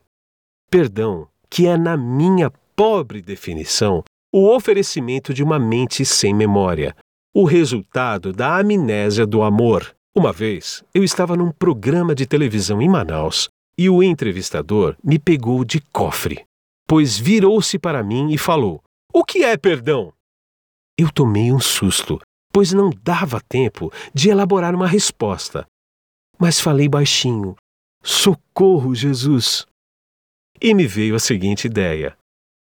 [0.70, 6.94] Perdão, que é, na minha pobre definição, o oferecimento de uma mente sem memória,
[7.34, 9.96] o resultado da amnésia do amor.
[10.16, 15.64] Uma vez, eu estava num programa de televisão em Manaus e o entrevistador me pegou
[15.64, 16.44] de cofre,
[16.86, 18.80] pois virou-se para mim e falou:
[19.12, 20.12] O que é perdão?
[20.96, 22.20] Eu tomei um susto,
[22.52, 25.66] pois não dava tempo de elaborar uma resposta.
[26.38, 27.56] Mas falei baixinho:
[28.04, 29.66] Socorro, Jesus!
[30.62, 32.16] E me veio a seguinte ideia: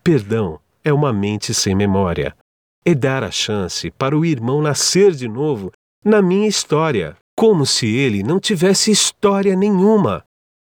[0.04, 2.36] Perdão é uma mente sem memória.
[2.84, 5.72] É dar a chance para o irmão nascer de novo
[6.04, 10.22] na minha história, como se ele não tivesse história nenhuma.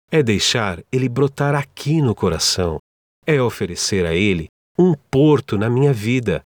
[0.09, 2.77] É deixar ele brotar aqui no coração.
[3.27, 4.47] É oferecer a ele
[4.79, 6.41] um porto na minha vida.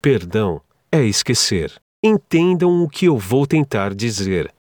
[0.00, 0.60] Perdão
[0.92, 1.74] é esquecer.
[2.00, 4.54] Entendam o que eu vou tentar dizer.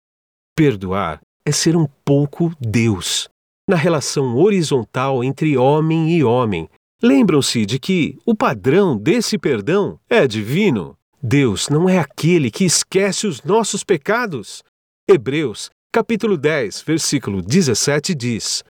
[0.55, 3.27] Perdoar é ser um pouco Deus,
[3.69, 6.69] na relação horizontal entre homem e homem.
[7.01, 10.97] Lembram-se de que o padrão desse perdão é divino.
[11.21, 14.63] Deus não é aquele que esquece os nossos pecados.
[15.07, 18.63] Hebreus, capítulo 10, versículo 17 diz: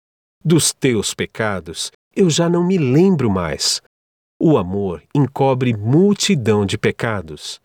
[0.44, 3.80] Dos teus pecados eu já não me lembro mais.
[4.40, 7.60] O amor encobre multidão de pecados.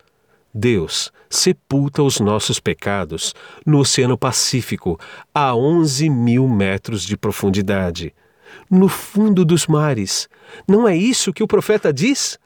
[0.53, 3.34] Deus sepulta os nossos pecados
[3.66, 4.99] no Oceano Pacífico,
[5.34, 8.14] a 11 mil metros de profundidade,
[8.70, 10.30] no fundo dos mares.
[10.68, 12.39] Não é isso que o profeta diz?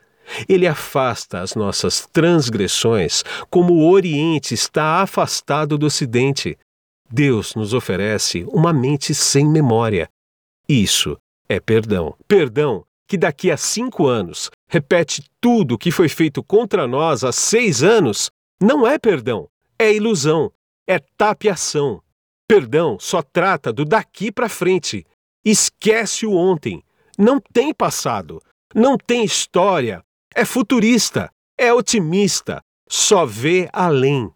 [0.50, 6.58] Ele afasta as nossas transgressões, como o Oriente está afastado do Ocidente.
[7.10, 10.10] Deus nos oferece uma mente sem memória.
[10.68, 12.16] Isso é perdão.
[12.28, 17.32] Perdão que daqui a cinco anos repete tudo o que foi feito contra nós há
[17.32, 19.48] seis anos, não é perdão,
[19.78, 20.52] é ilusão,
[20.88, 22.02] é tapiação.
[22.48, 25.06] Perdão só trata do daqui para frente.
[25.46, 26.82] Esquece o ontem.
[27.18, 28.42] Não tem passado,
[28.74, 34.30] não tem história, é futurista, é otimista, só vê além.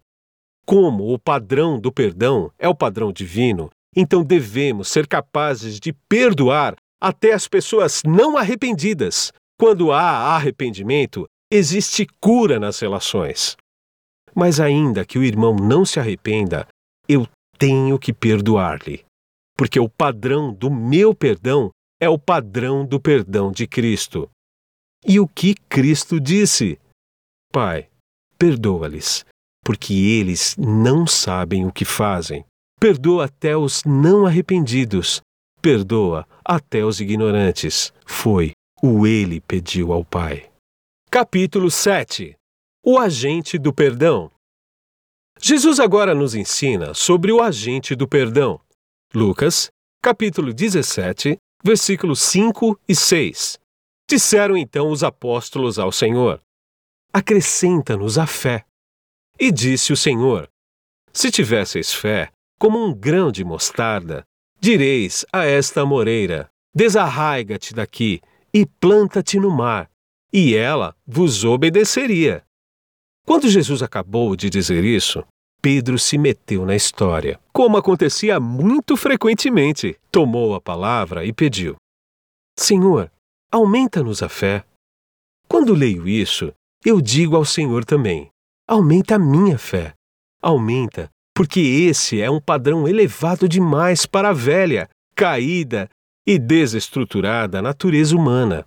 [0.66, 6.76] Como o padrão do perdão é o padrão divino, então devemos ser capazes de perdoar
[7.02, 9.34] até as pessoas não arrependidas.
[9.60, 13.58] Quando há arrependimento, existe cura nas relações.
[14.34, 16.68] Mas ainda que o irmão não se arrependa,
[17.08, 19.04] eu tenho que perdoar-lhe,
[19.60, 24.32] porque o padrão do meu perdão é o padrão do perdão de Cristo.
[25.06, 26.80] E o que Cristo disse?
[27.52, 27.90] Pai,
[28.38, 29.26] perdoa-lhes,
[29.62, 32.46] porque eles não sabem o que fazem.
[32.80, 35.20] Perdoa até os não arrependidos,
[35.62, 37.92] perdoa até os ignorantes.
[38.06, 40.50] Foi o ele pediu ao Pai.
[41.12, 42.34] Capítulo 7
[42.82, 44.32] O agente do perdão.
[45.38, 48.58] Jesus agora nos ensina sobre o agente do perdão.
[49.14, 49.70] Lucas,
[50.02, 53.60] capítulo 17, versículos 5 e 6.
[54.10, 56.42] Disseram então os apóstolos ao Senhor:
[57.14, 58.66] Acrescenta-nos a fé.
[59.40, 60.50] E disse o Senhor:
[61.12, 64.26] Se tivesseis fé, como um grão de mostarda,
[64.62, 68.20] Direis a esta moreira: Desarraiga-te daqui
[68.54, 69.90] e planta-te no mar,
[70.34, 72.44] e ela vos obedeceria.
[73.26, 75.24] Quando Jesus acabou de dizer isso,
[75.62, 79.98] Pedro se meteu na história, como acontecia muito frequentemente.
[80.12, 81.76] Tomou a palavra e pediu:
[82.58, 83.12] Senhor,
[83.52, 84.66] aumenta-nos a fé.
[85.48, 86.54] Quando leio isso,
[86.86, 88.30] eu digo ao Senhor também:
[88.68, 89.94] aumenta a minha fé.
[90.42, 95.90] Aumenta porque esse é um padrão elevado demais para a velha, caída
[96.28, 98.66] e desestruturada natureza humana.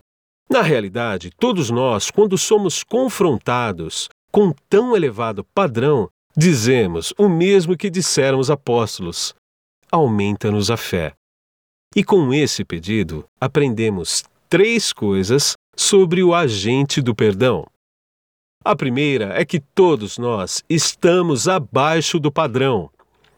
[0.49, 7.91] Na realidade, todos nós, quando somos confrontados com tão elevado padrão, dizemos o mesmo que
[7.91, 9.35] disseram os apóstolos:
[9.91, 11.13] aumenta-nos a fé.
[11.95, 17.67] E com esse pedido, aprendemos três coisas sobre o agente do perdão.
[18.65, 22.91] A primeira é que todos nós estamos abaixo do padrão.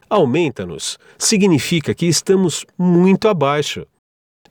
[0.09, 3.86] Aumenta-nos significa que estamos muito abaixo.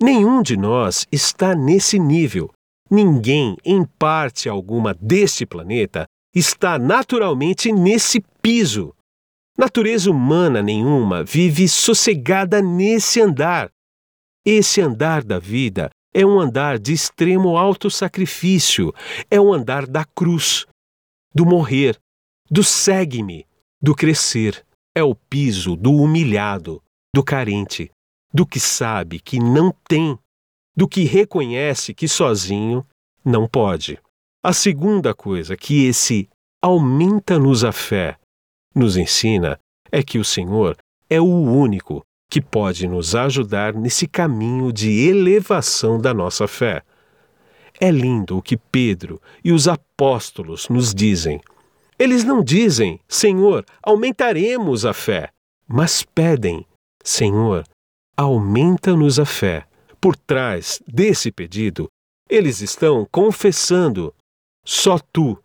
[0.02, 2.50] Nenhum de nós está nesse nível.
[2.90, 8.94] Ninguém, em parte alguma deste planeta, está naturalmente nesse piso.
[9.58, 13.72] Natureza humana nenhuma vive sossegada nesse andar.
[14.46, 18.94] Esse andar da vida é um andar de extremo autossacrifício,
[19.32, 20.66] é um andar da cruz,
[21.34, 21.98] do morrer,
[22.52, 23.48] do segue-me,
[23.82, 24.64] do crescer.
[24.94, 26.84] É o piso do humilhado,
[27.16, 27.90] do carente,
[28.32, 30.20] do que sabe que não tem,
[30.76, 32.86] do que reconhece que sozinho
[33.24, 33.98] não pode.
[34.44, 36.30] A segunda coisa que esse
[36.62, 38.18] aumenta-nos a fé
[38.74, 39.60] nos ensina
[39.92, 40.76] é que o Senhor
[41.10, 46.82] é o único que pode nos ajudar nesse caminho de elevação da nossa fé.
[47.80, 51.40] É lindo o que Pedro e os apóstolos nos dizem.
[52.00, 55.30] Eles não dizem, Senhor, aumentaremos a fé,
[55.68, 56.66] mas pedem,
[57.04, 57.64] Senhor,
[58.18, 59.66] aumenta-nos a fé.
[60.02, 61.88] Por trás desse pedido,
[62.30, 64.14] eles estão confessando:
[64.66, 65.38] só tu,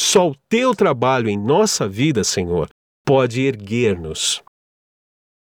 [0.00, 2.70] só o teu trabalho em nossa vida, Senhor,
[3.04, 4.42] pode erguer-nos.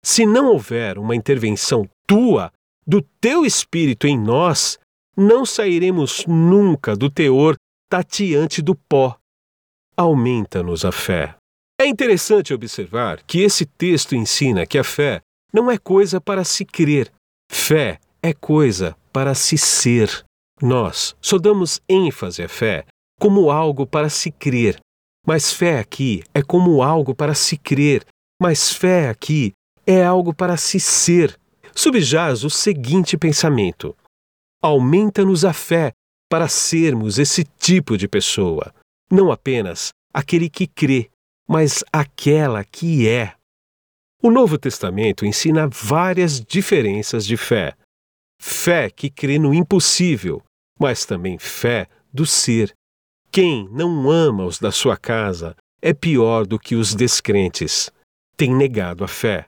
[0.04, 2.52] Se não houver uma intervenção tua,
[2.86, 4.80] do teu espírito em nós,
[5.18, 7.58] não sairemos nunca do teor
[7.90, 9.18] tateante do pó.
[9.98, 11.36] Aumenta-nos a fé.
[11.80, 15.22] É interessante observar que esse texto ensina que a fé
[15.54, 17.12] não é coisa para se crer,
[17.52, 20.26] fé é coisa para se ser.
[20.62, 22.86] Nós só damos ênfase à fé
[23.20, 24.80] como algo para se crer,
[25.26, 28.06] mas fé aqui é como algo para se crer,
[28.42, 29.52] mas fé aqui
[29.86, 31.38] é algo para se ser.
[31.76, 33.96] Subjaz o seguinte pensamento:
[34.62, 35.92] aumenta-nos a fé
[36.30, 38.74] para sermos esse tipo de pessoa,
[39.12, 41.10] não apenas aquele que crê,
[41.48, 43.34] mas aquela que é.
[44.22, 47.76] O Novo Testamento ensina várias diferenças de fé.
[48.42, 50.44] Fé que crê no impossível,
[50.80, 52.74] mas também fé do ser.
[53.40, 57.92] Quem não ama os da sua casa é pior do que os descrentes.
[58.36, 59.46] Tem negado a fé.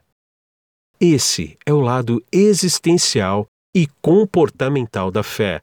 [1.00, 5.60] Esse é o lado existencial e comportamental da fé.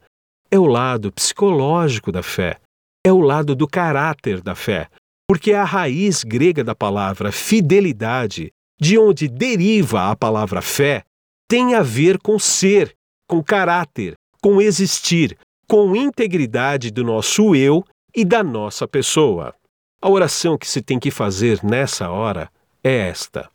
[0.52, 2.60] É o lado psicológico da fé.
[3.02, 4.90] É o lado do caráter da fé.
[5.26, 11.06] Porque a raiz grega da palavra fidelidade, de onde deriva a palavra fé,
[11.50, 12.94] tem a ver com ser,
[13.26, 17.86] com caráter, com existir, com integridade do nosso eu
[18.18, 19.54] e da nossa pessoa.
[20.02, 22.52] A oração que se tem que fazer nessa hora
[22.84, 23.48] é esta: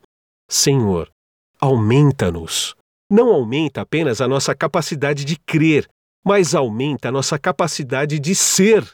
[0.48, 1.10] Senhor,
[1.60, 2.76] aumenta-nos.
[3.10, 5.88] Não aumenta apenas a nossa capacidade de crer,
[6.24, 8.88] mas aumenta a nossa capacidade de ser.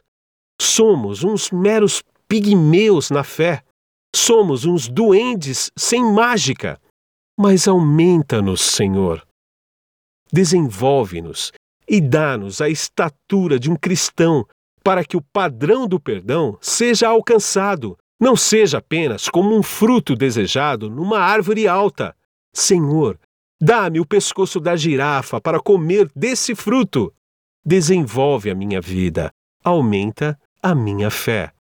[0.61, 3.63] Somos uns meros pigmeus na fé.
[4.17, 6.81] Somos uns duendes sem mágica.
[7.39, 9.25] Mas aumenta-nos, Senhor.
[10.33, 11.53] Desenvolve-nos
[11.89, 14.45] e dá-nos a estatura de um cristão,
[14.89, 20.89] para que o padrão do perdão seja alcançado, não seja apenas como um fruto desejado
[20.89, 22.17] numa árvore alta,
[22.55, 23.21] Senhor,
[23.61, 27.13] dá-me o pescoço da girafa para comer desse fruto.
[27.63, 29.31] Desenvolve a minha vida,
[29.63, 31.53] aumenta a minha fé.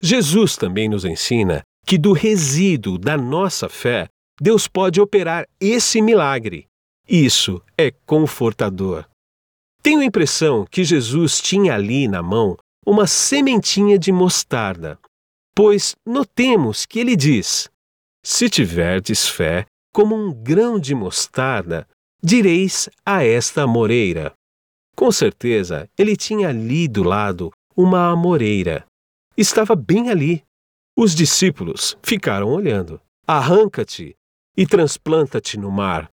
[0.00, 4.06] Jesus também nos ensina que do resíduo da nossa fé,
[4.40, 6.68] Deus pode operar esse milagre.
[7.08, 9.09] Isso é confortador.
[9.82, 12.56] Tenho a impressão que Jesus tinha ali na mão
[12.86, 14.98] uma sementinha de mostarda,
[15.54, 17.68] pois notemos que ele diz:
[18.22, 21.86] Se tiverdes fé, como um grão de mostarda,
[22.22, 24.32] direis a esta amoreira.
[24.94, 28.84] Com certeza, ele tinha ali do lado uma amoreira.
[29.36, 30.44] Estava bem ali.
[30.96, 33.00] Os discípulos ficaram olhando.
[33.26, 34.14] Arranca-te
[34.56, 36.10] e transplanta-te no mar.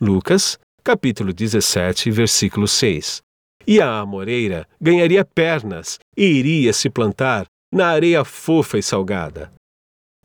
[0.00, 3.22] Lucas, capítulo 17, versículo 6.
[3.66, 9.52] E a amoreira ganharia pernas e iria se plantar na areia fofa e salgada.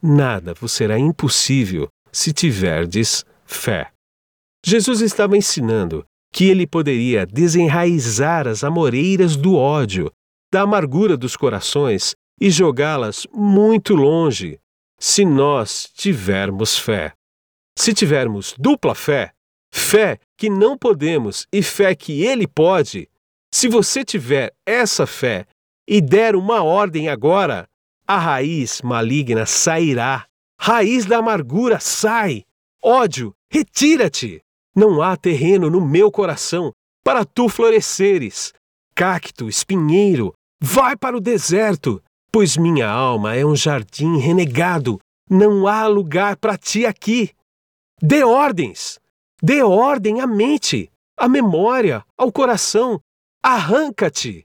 [0.01, 3.91] Nada vos será impossível se tiverdes fé.
[4.65, 10.11] Jesus estava ensinando que ele poderia desenraizar as amoreiras do ódio,
[10.51, 14.59] da amargura dos corações e jogá-las muito longe,
[14.99, 17.13] se nós tivermos fé.
[17.77, 19.32] Se tivermos dupla fé,
[19.73, 23.09] fé que não podemos e fé que ele pode,
[23.53, 25.45] se você tiver essa fé
[25.87, 27.67] e der uma ordem agora,
[28.07, 30.28] a raiz maligna sairá
[30.59, 32.43] Raiz da amargura, sai!
[32.83, 34.41] Ódio, retira-te!
[34.75, 36.71] Não há terreno no meu coração
[37.03, 38.53] para tu floresceres.
[38.95, 42.01] Cacto, espinheiro, vai para o deserto,
[42.32, 44.99] pois minha alma é um jardim renegado.
[45.29, 47.32] Não há lugar para ti aqui.
[48.01, 48.99] Dê ordens!
[49.47, 53.00] Dê ordem à mente, à memória, ao coração.
[53.43, 54.43] Arranca-te!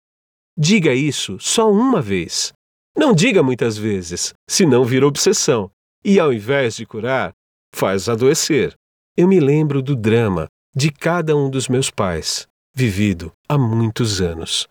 [0.56, 2.52] Diga isso só uma vez.
[2.96, 5.68] Não diga muitas vezes, senão vira obsessão
[6.04, 7.32] e, ao invés de curar,
[7.74, 8.72] faz adoecer.
[9.16, 14.68] Eu me lembro do drama de cada um dos meus pais, vivido há muitos anos.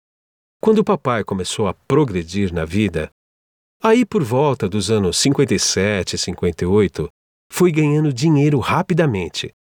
[0.62, 3.10] Quando o papai começou a progredir na vida,
[3.84, 7.10] aí por volta dos anos 57 e 58,
[7.52, 9.54] foi ganhando dinheiro rapidamente,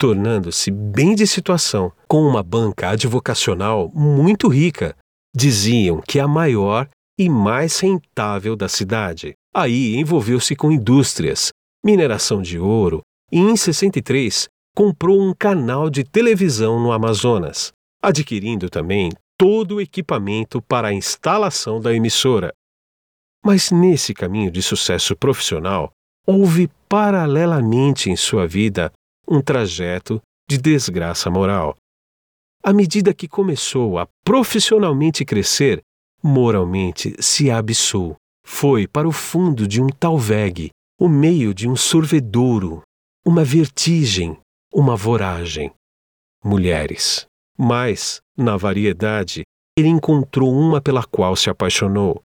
[0.00, 4.96] tornando-se bem de situação, com uma banca advocacional muito rica,
[5.34, 9.34] Diziam que a maior e mais rentável da cidade.
[9.54, 11.50] Aí envolveu-se com indústrias,
[11.84, 13.00] mineração de ouro
[13.30, 17.72] e, em 63, comprou um canal de televisão no Amazonas,
[18.02, 22.52] adquirindo também todo o equipamento para a instalação da emissora.
[23.44, 25.92] Mas nesse caminho de sucesso profissional,
[26.26, 28.92] houve paralelamente em sua vida
[29.30, 31.76] um trajeto de desgraça moral.
[32.62, 35.80] À medida que começou a profissionalmente crescer,
[36.20, 38.16] moralmente se abissou.
[38.44, 42.82] Foi para o fundo de um talvegue, o meio de um sorvedouro,
[43.24, 44.36] uma vertigem,
[44.74, 45.72] uma voragem.
[46.44, 47.26] Mulheres.
[47.56, 49.42] Mas, na variedade,
[49.78, 52.20] ele encontrou uma pela qual se apaixonou.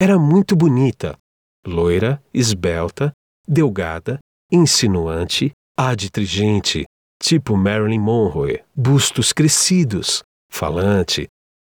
[0.00, 1.18] Era muito bonita,
[1.66, 3.12] loira, esbelta,
[3.46, 4.18] delgada,
[4.52, 5.52] insinuante,
[5.88, 6.84] adtrigente,
[7.18, 11.26] tipo Marilyn Monroe, bustos crescidos, falante,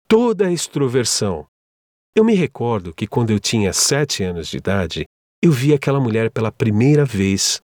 [0.09, 1.45] toda a extroversão.
[2.13, 5.05] Eu me recordo que quando eu tinha sete anos de idade,
[5.41, 7.61] eu vi aquela mulher pela primeira vez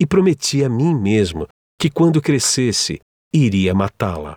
[0.00, 3.00] e prometi a mim mesmo que quando crescesse
[3.34, 4.36] iria matá-la.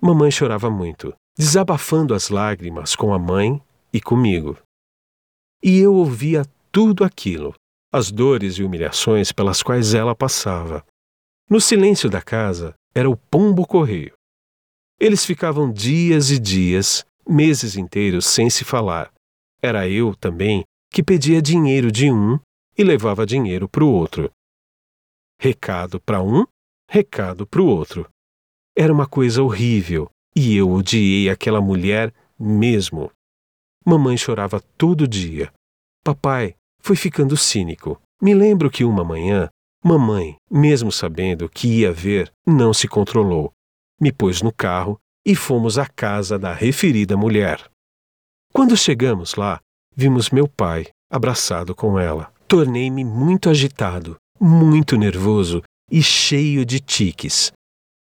[0.00, 4.56] Mamãe chorava muito, desabafando as lágrimas com a mãe e comigo.
[5.62, 7.54] E eu ouvia tudo aquilo,
[7.94, 10.84] as dores e humilhações pelas quais ela passava.
[11.48, 14.12] No silêncio da casa era o pombo correio.
[14.98, 19.12] Eles ficavam dias e dias, meses inteiros sem se falar.
[19.62, 22.36] Era eu também que pedia dinheiro de um
[22.76, 24.28] e levava dinheiro para o outro.
[25.40, 26.44] Recado para um,
[26.90, 28.08] recado para o outro.
[28.76, 33.08] Era uma coisa horrível e eu odiei aquela mulher mesmo.
[33.86, 35.52] Mamãe chorava todo dia.
[36.02, 37.98] Papai foi ficando cínico.
[38.20, 39.48] Me lembro que uma manhã,
[39.82, 43.50] mamãe, mesmo sabendo que ia ver, não se controlou.
[43.98, 47.70] Me pôs no carro e fomos à casa da referida mulher.
[48.52, 49.60] Quando chegamos lá,
[49.96, 52.30] vimos meu pai abraçado com ela.
[52.46, 57.50] Tornei-me muito agitado, muito nervoso e cheio de tiques.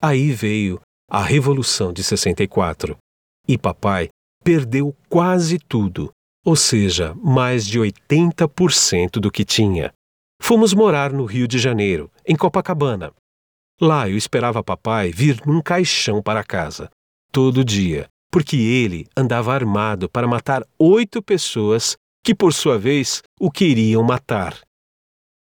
[0.01, 0.81] Aí veio
[1.11, 2.97] a Revolução de 64
[3.49, 4.09] e papai
[4.45, 6.13] perdeu quase tudo,
[6.45, 9.93] ou seja, mais de 80% do que tinha.
[10.41, 13.13] Fomos morar no Rio de Janeiro, em Copacabana.
[13.81, 16.91] Lá eu esperava papai vir num caixão para casa,
[17.31, 23.51] todo dia, porque ele andava armado para matar oito pessoas que, por sua vez, o
[23.51, 24.59] queriam matar.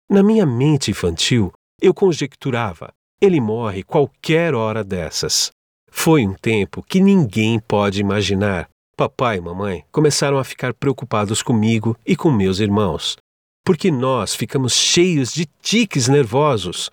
[0.09, 5.51] Na minha mente infantil, eu conjecturava: ele morre qualquer hora dessas.
[5.91, 8.69] Foi um tempo que ninguém pode imaginar.
[8.99, 13.17] Papai e mamãe começaram a ficar preocupados comigo e com meus irmãos,
[13.65, 16.91] porque nós ficamos cheios de tiques nervosos.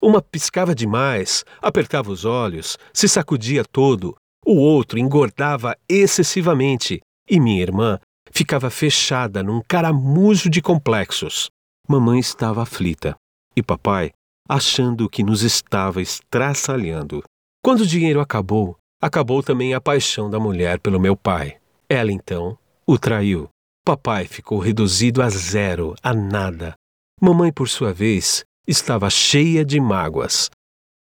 [0.00, 4.14] Uma piscava demais, apertava os olhos, se sacudia todo,
[4.46, 7.98] o outro engordava excessivamente e minha irmã
[8.30, 11.50] ficava fechada num caramujo de complexos.
[11.88, 13.16] Mamãe estava aflita
[13.56, 14.12] e papai
[14.48, 17.20] achando que nos estava estraçalhando.
[17.64, 21.58] Quando o dinheiro acabou, acabou também a paixão da mulher pelo meu pai.
[21.88, 23.48] Ela então o traiu.
[23.84, 26.74] Papai ficou reduzido a zero, a nada.
[27.20, 30.50] Mamãe, por sua vez, estava cheia de mágoas.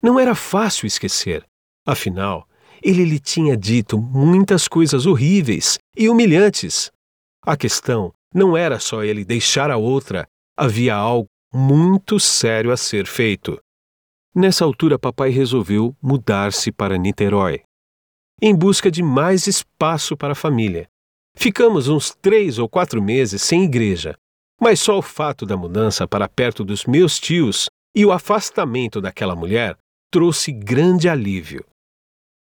[0.03, 1.45] Não era fácil esquecer.
[1.87, 2.49] Afinal,
[2.83, 6.91] ele lhe tinha dito muitas coisas horríveis e humilhantes.
[7.45, 10.27] A questão não era só ele deixar a outra,
[10.57, 13.59] havia algo muito sério a ser feito.
[14.35, 17.63] Nessa altura, papai resolveu mudar-se para Niterói,
[18.41, 20.89] em busca de mais espaço para a família.
[21.37, 24.17] Ficamos uns três ou quatro meses sem igreja,
[24.61, 29.35] mas só o fato da mudança para perto dos meus tios e o afastamento daquela
[29.35, 29.77] mulher
[30.11, 31.65] trouxe grande alívio.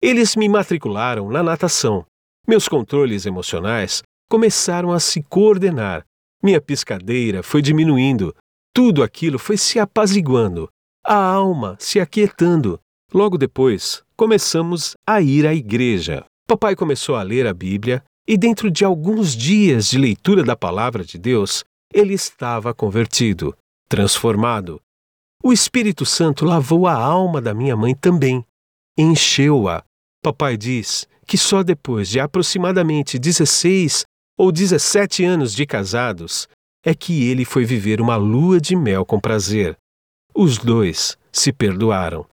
[0.02, 2.04] Eles me matricularam na natação.
[2.46, 6.04] Meus controles emocionais começaram a se coordenar.
[6.42, 8.34] Minha piscadeira foi diminuindo.
[8.72, 10.68] Tudo aquilo foi se apaziguando
[11.08, 12.78] a alma se aquietando.
[13.14, 16.24] Logo depois, começamos a ir à igreja.
[16.44, 21.04] Papai começou a ler a Bíblia e, dentro de alguns dias de leitura da palavra
[21.04, 21.64] de Deus,
[21.94, 23.56] ele estava convertido,
[23.88, 24.80] transformado.
[25.40, 28.44] O Espírito Santo lavou a alma da minha mãe também,
[28.98, 29.84] encheu-a.
[30.20, 34.04] Papai diz que só depois de aproximadamente 16
[34.36, 36.48] ou 17 anos de casados
[36.84, 39.76] é que ele foi viver uma lua de mel com prazer.
[40.34, 42.26] Os dois se perdoaram,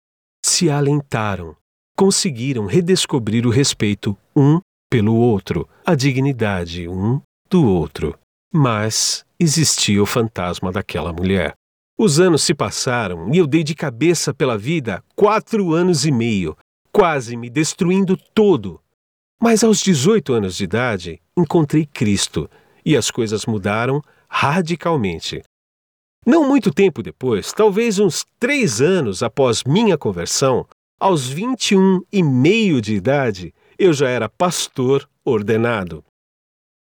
[0.46, 1.58] se alentaram,
[1.96, 4.60] conseguiram redescobrir o respeito um
[4.90, 8.18] pelo outro, a dignidade um do outro.
[8.54, 11.54] Mas existia o fantasma daquela mulher.
[11.98, 16.58] Os anos se passaram e eu dei de cabeça pela vida quatro anos e meio,
[16.92, 18.80] quase me destruindo todo.
[19.42, 22.50] Mas aos 18 anos de idade, encontrei Cristo
[22.86, 25.42] e as coisas mudaram radicalmente.
[26.26, 30.66] Não muito tempo depois, talvez uns três anos após minha conversão,
[31.04, 36.02] aos 21 e meio de idade, eu já era pastor ordenado.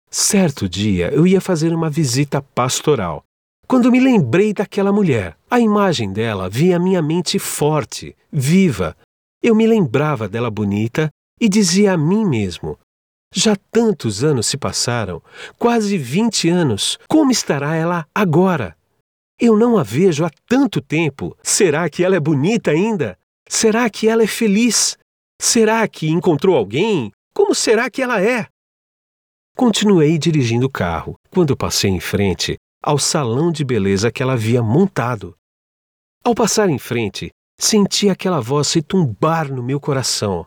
[0.09, 3.25] Certo dia eu ia fazer uma visita pastoral.
[3.67, 8.97] Quando me lembrei daquela mulher, a imagem dela via minha mente forte, viva.
[9.43, 11.11] Eu me lembrava dela bonita
[11.41, 12.79] e dizia a mim mesmo:
[13.35, 15.21] já tantos anos se passaram,
[15.59, 18.77] quase 20 anos, como estará ela agora?
[19.37, 21.37] Eu não a vejo há tanto tempo.
[21.43, 23.19] Será que ela é bonita ainda?
[23.49, 24.99] Será que ela é feliz?
[25.41, 27.13] Será que encontrou alguém?
[27.35, 28.47] Como será que ela é?
[29.57, 34.63] Continuei dirigindo o carro quando passei em frente ao salão de beleza que ela havia
[34.63, 35.35] montado.
[36.25, 40.47] Ao passar em frente, senti aquela voz se tumbar no meu coração.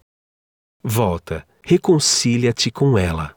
[0.83, 3.35] Volta, reconcilia-te com ela.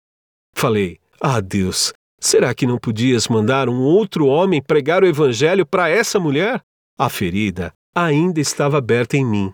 [0.54, 5.88] Falei: Ah, Deus, será que não podias mandar um outro homem pregar o evangelho para
[5.88, 6.60] essa mulher?
[6.98, 9.52] A ferida ainda estava aberta em mim.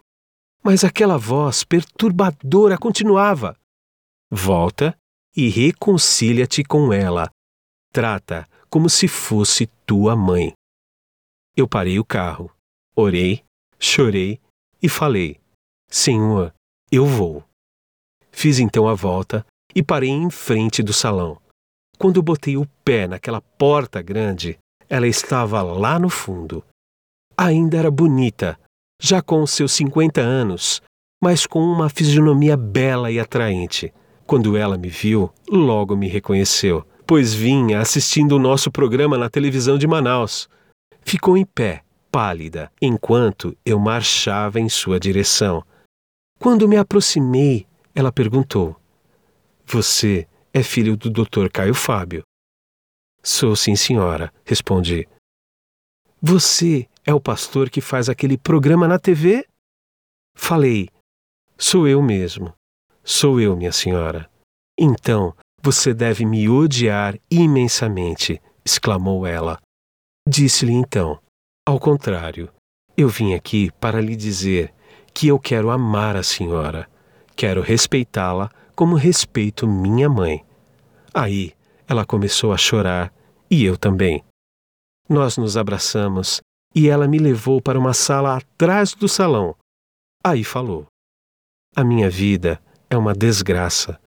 [0.62, 3.56] Mas aquela voz perturbadora continuava:
[4.31, 4.97] Volta
[5.36, 7.31] e reconcilia-te com ela.
[7.93, 10.52] Trata como se fosse tua mãe.
[11.56, 12.52] Eu parei o carro,
[12.94, 13.43] orei,
[13.78, 14.40] chorei
[14.82, 15.40] e falei:
[15.90, 16.55] Senhor,
[16.90, 17.44] eu vou.
[18.31, 19.44] Fiz então a volta
[19.74, 21.40] e parei em frente do salão.
[21.98, 24.59] Quando botei o pé naquela porta grande,
[24.89, 26.65] ela estava lá no fundo.
[27.40, 28.59] Ainda era bonita,
[29.01, 30.82] já com seus 50 anos,
[31.23, 33.94] mas com uma fisionomia bela e atraente.
[34.27, 39.78] Quando ela me viu, logo me reconheceu, pois vinha assistindo o nosso programa na televisão
[39.78, 40.48] de Manaus.
[41.02, 45.65] Ficou em pé, pálida, enquanto eu marchava em sua direção.
[46.40, 48.74] Quando me aproximei, ela perguntou:
[49.65, 51.48] Você é filho do Dr.
[51.52, 52.24] Caio Fábio?
[53.23, 55.06] Sou sim, senhora, respondi.
[56.20, 59.47] Você é o pastor que faz aquele programa na TV?
[60.36, 60.90] Falei:
[61.56, 62.52] Sou eu mesmo.
[63.02, 64.30] Sou eu, minha senhora.
[64.78, 69.59] Então, você deve me odiar imensamente, exclamou ela.
[70.28, 71.18] Disse-lhe então:
[71.66, 72.52] Ao contrário,
[72.94, 74.74] eu vim aqui para lhe dizer
[75.14, 76.86] que eu quero amar a senhora.
[77.35, 80.44] Quero respeitá-la como respeito minha mãe.
[81.14, 81.55] Aí
[81.89, 83.10] ela começou a chorar
[83.51, 84.22] e eu também.
[85.09, 86.43] Nós nos abraçamos
[86.74, 89.55] e ela me levou para uma sala atrás do salão.
[90.24, 90.86] Aí falou:
[91.74, 94.01] A minha vida é uma desgraça.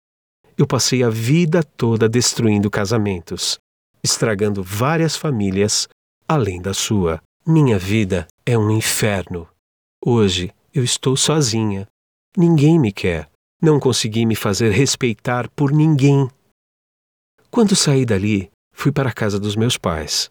[0.58, 3.58] Eu passei a vida toda destruindo casamentos,
[4.04, 5.88] estragando várias famílias,
[6.28, 7.22] além da sua.
[7.46, 9.48] Minha vida é um inferno.
[10.06, 11.88] Hoje eu estou sozinha.
[12.38, 13.30] Ninguém me quer.
[13.62, 16.30] Não consegui me fazer respeitar por ninguém.
[17.50, 20.30] Quando saí dali, fui para a casa dos meus pais.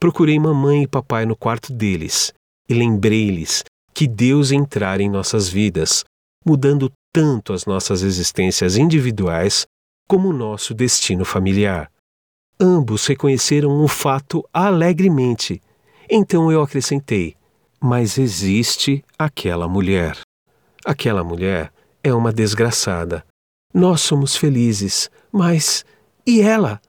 [0.00, 2.32] Procurei mamãe e papai no quarto deles
[2.66, 3.62] e lembrei-lhes
[3.92, 6.04] que Deus entrara em nossas vidas,
[6.44, 9.66] mudando tanto as nossas existências individuais
[10.08, 11.92] como o nosso destino familiar.
[12.58, 15.60] Ambos reconheceram o fato alegremente.
[16.08, 17.36] Então eu acrescentei:
[17.78, 20.18] Mas existe aquela mulher.
[20.82, 21.70] Aquela mulher
[22.02, 23.22] é uma desgraçada.
[23.72, 25.84] Nós somos felizes, mas
[26.26, 26.80] e ela?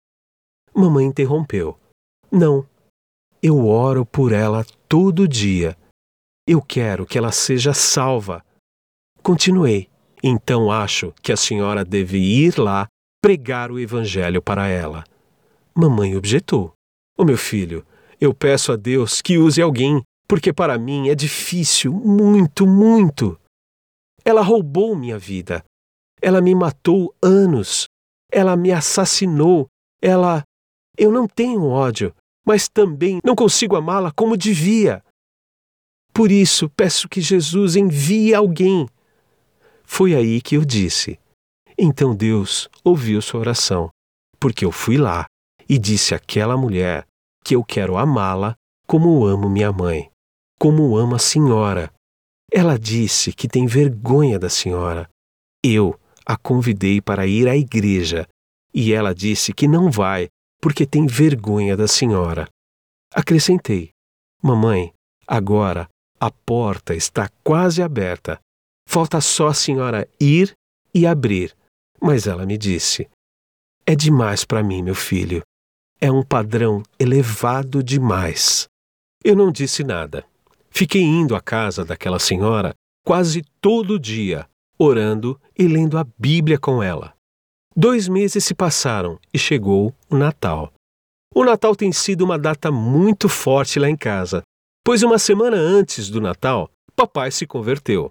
[0.72, 1.76] Mamãe interrompeu.
[2.30, 2.64] Não,
[3.42, 5.76] eu oro por ela todo dia.
[6.46, 8.44] Eu quero que ela seja salva.
[9.22, 9.88] Continuei.
[10.22, 12.86] Então acho que a senhora deve ir lá
[13.22, 15.04] pregar o evangelho para ela.
[15.74, 16.72] Mamãe objetou.
[17.16, 17.86] Ô oh, meu filho,
[18.20, 23.38] eu peço a Deus que use alguém, porque para mim é difícil, muito, muito.
[24.24, 25.64] Ela roubou minha vida.
[26.20, 27.86] Ela me matou anos.
[28.30, 29.66] Ela me assassinou.
[30.02, 30.42] Ela.
[30.96, 32.14] Eu não tenho ódio,
[32.46, 35.02] mas também não consigo amá-la como devia.
[36.12, 38.88] Por isso peço que Jesus envie alguém.
[39.84, 41.18] Foi aí que eu disse.
[41.78, 43.90] Então Deus ouviu sua oração,
[44.38, 45.24] porque eu fui lá
[45.68, 47.06] e disse àquela mulher
[47.44, 48.54] que eu quero amá-la
[48.86, 50.10] como amo minha mãe,
[50.58, 51.92] como amo a senhora.
[52.52, 55.08] Ela disse que tem vergonha da senhora.
[55.64, 58.26] Eu a convidei para ir à igreja
[58.74, 60.28] e ela disse que não vai
[60.60, 62.48] porque tem vergonha da senhora.
[63.14, 63.90] Acrescentei:
[64.42, 64.92] Mamãe,
[65.26, 65.88] agora
[66.18, 68.38] a porta está quase aberta.
[68.86, 70.52] Falta só a senhora ir
[70.94, 71.56] e abrir.
[72.00, 73.08] Mas ela me disse:
[73.86, 75.42] É demais para mim, meu filho.
[76.00, 78.66] É um padrão elevado demais.
[79.22, 80.24] Eu não disse nada.
[80.70, 82.74] Fiquei indo à casa daquela senhora
[83.04, 87.14] quase todo dia, orando e lendo a Bíblia com ela.
[87.82, 90.70] Dois meses se passaram e chegou o Natal.
[91.34, 94.42] O Natal tem sido uma data muito forte lá em casa,
[94.84, 98.10] pois uma semana antes do Natal, papai se converteu.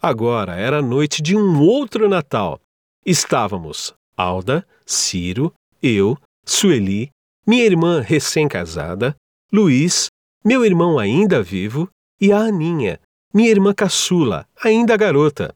[0.00, 2.58] Agora era a noite de um outro Natal.
[3.04, 5.52] Estávamos Alda, Ciro,
[5.82, 6.16] eu,
[6.46, 7.10] Sueli,
[7.46, 9.14] minha irmã recém-casada,
[9.52, 10.06] Luiz,
[10.42, 11.86] meu irmão ainda vivo
[12.18, 12.98] e a Aninha,
[13.34, 15.54] minha irmã caçula, ainda garota.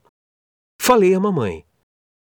[0.79, 1.65] Falei à mamãe: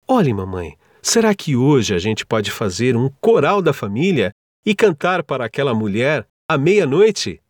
[0.09, 4.33] Olhe, mamãe, será que hoje a gente pode fazer um coral da família
[4.65, 7.41] e cantar para aquela mulher à meia-noite?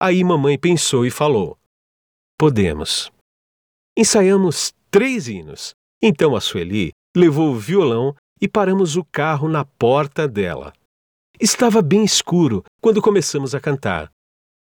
[0.00, 1.58] Aí mamãe pensou e falou:
[2.38, 3.10] Podemos.
[3.96, 5.74] Ensaiamos três hinos.
[6.00, 10.72] Então a Sueli levou o violão e paramos o carro na porta dela.
[11.40, 14.10] Estava bem escuro quando começamos a cantar.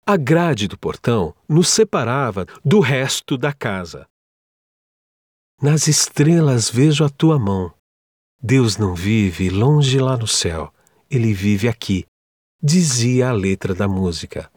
[0.04, 4.06] A grade do portão nos separava do resto da casa.
[5.60, 7.72] Nas estrelas vejo a tua mão.
[8.44, 10.74] Deus não vive longe lá no céu,
[11.08, 12.04] ele vive aqui,
[12.60, 14.50] dizia a letra da música.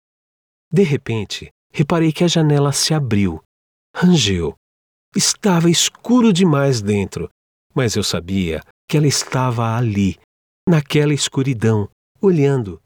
[0.74, 3.44] De repente, reparei que a janela se abriu,
[3.96, 4.56] rangeu.
[5.16, 7.30] Estava escuro demais dentro,
[7.76, 10.18] mas eu sabia que ela estava ali,
[10.68, 11.88] naquela escuridão,
[12.20, 12.82] olhando.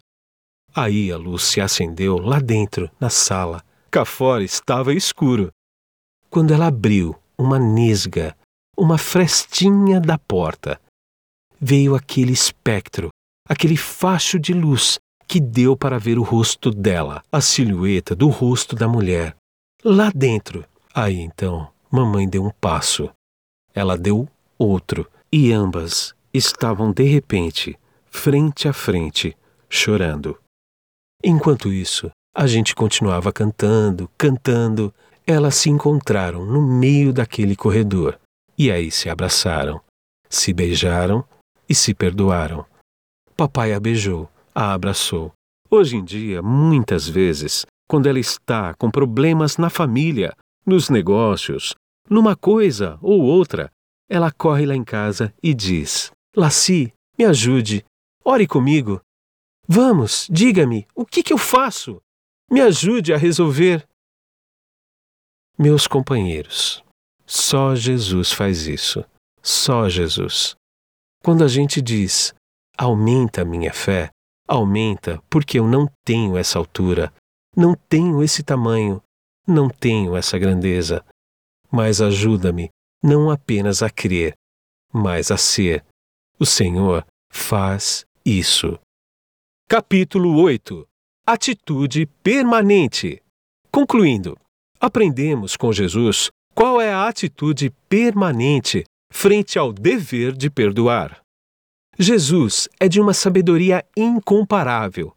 [0.75, 3.63] Aí a luz se acendeu lá dentro, na sala.
[3.89, 5.49] Cá fora estava escuro.
[6.29, 8.35] Quando ela abriu uma nesga,
[8.77, 10.79] uma frestinha da porta,
[11.59, 13.09] veio aquele espectro,
[13.47, 18.75] aquele facho de luz que deu para ver o rosto dela, a silhueta do rosto
[18.75, 19.35] da mulher.
[19.83, 20.65] Lá dentro.
[20.93, 23.09] Aí então, mamãe deu um passo.
[23.73, 24.27] Ela deu
[24.57, 27.77] outro, e ambas estavam de repente,
[28.09, 29.37] frente a frente,
[29.69, 30.37] chorando.
[31.23, 34.93] Enquanto isso, a gente continuava cantando, cantando.
[35.27, 38.19] Elas se encontraram no meio daquele corredor
[38.57, 39.79] e aí se abraçaram,
[40.27, 41.23] se beijaram
[41.69, 42.65] e se perdoaram.
[43.37, 45.31] Papai a beijou, a abraçou.
[45.69, 50.35] Hoje em dia, muitas vezes, quando ela está com problemas na família,
[50.65, 51.75] nos negócios,
[52.09, 53.71] numa coisa ou outra,
[54.09, 57.85] ela corre lá em casa e diz: Laci, me ajude,
[58.25, 58.99] ore comigo.
[59.67, 62.01] Vamos, diga-me, o que, que eu faço?
[62.51, 63.87] Me ajude a resolver.
[65.55, 66.83] Meus companheiros,
[67.25, 69.05] só Jesus faz isso.
[69.41, 70.58] Só Jesus.
[71.23, 72.33] Quando a gente diz,
[72.77, 74.09] aumenta a minha fé,
[74.47, 77.13] aumenta porque eu não tenho essa altura,
[77.55, 79.01] não tenho esse tamanho,
[79.45, 81.03] não tenho essa grandeza.
[81.71, 82.69] Mas ajuda-me
[83.03, 84.33] não apenas a crer,
[84.93, 85.83] mas a ser.
[86.39, 88.79] O Senhor faz isso.
[89.67, 90.87] Capítulo 8
[91.27, 93.21] Atitude permanente.
[93.71, 94.35] Concluindo,
[94.79, 101.21] aprendemos com Jesus qual é a atitude permanente frente ao dever de perdoar.
[101.97, 105.13] Jesus é de uma sabedoria incomparável,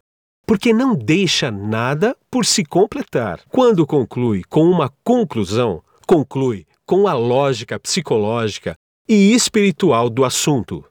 [0.46, 3.40] porque não deixa nada por se completar.
[3.48, 8.74] Quando conclui com uma conclusão, conclui com a lógica psicológica
[9.08, 10.84] e espiritual do assunto.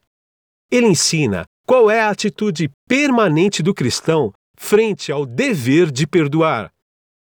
[0.71, 6.71] Ele ensina qual é a atitude permanente do cristão frente ao dever de perdoar.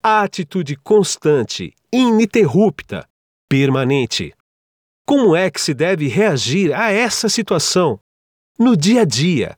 [0.03, 3.07] A atitude constante, ininterrupta,
[3.49, 4.33] permanente.
[5.09, 7.99] Como é que se deve reagir a essa situação?
[8.59, 9.57] No dia a dia.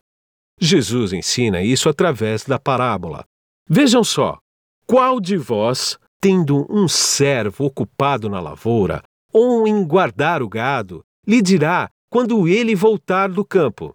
[0.58, 3.26] Jesus ensina isso através da parábola.
[3.68, 4.38] Vejam só:
[4.88, 9.04] qual de vós, tendo um servo ocupado na lavoura,
[9.34, 13.94] ou em guardar o gado, lhe dirá quando ele voltar do campo: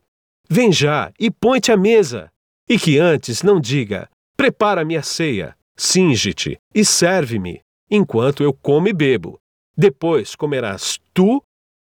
[0.50, 2.30] Vem já e põe-te à mesa,
[2.68, 8.92] e que antes não diga: Prepara-me a ceia, singe-te e serve-me, enquanto eu como e
[8.92, 9.40] bebo.
[9.74, 11.42] Depois comerás tu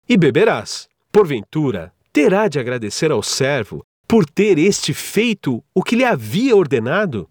[0.08, 0.88] e beberás.
[1.12, 7.30] Porventura, terá de agradecer ao servo por ter este feito o que lhe havia ordenado?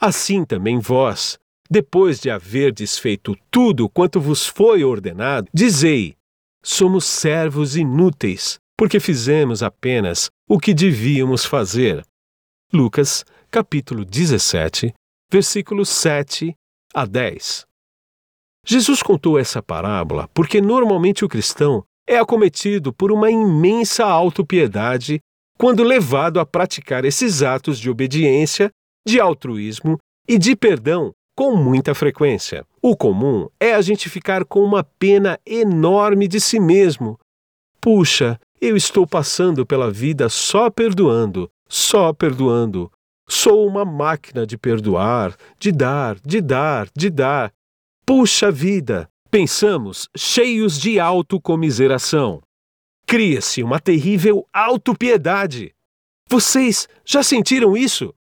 [0.00, 1.38] Assim também vós,
[1.70, 6.16] depois de haver desfeito tudo quanto vos foi ordenado, dizei:
[6.62, 12.04] somos servos inúteis, porque fizemos apenas o que devíamos fazer.
[12.72, 14.92] Lucas, capítulo 17,
[15.30, 16.54] versículos 7
[16.94, 17.64] a 10.
[18.66, 25.20] Jesus contou essa parábola porque normalmente o cristão é acometido por uma imensa autopiedade
[25.56, 28.70] quando levado a praticar esses atos de obediência,
[29.06, 29.98] de altruísmo
[30.28, 32.66] e de perdão com muita frequência.
[32.82, 37.18] O comum é a gente ficar com uma pena enorme de si mesmo.
[37.80, 42.90] Puxa, eu estou passando pela vida só perdoando, só perdoando.
[43.28, 47.52] Sou uma máquina de perdoar, de dar, de dar, de dar.
[48.06, 52.40] Puxa vida, Pensamos cheios de autocomiseração.
[53.06, 55.74] Cria-se uma terrível autopiedade.
[56.26, 58.14] Vocês já sentiram isso?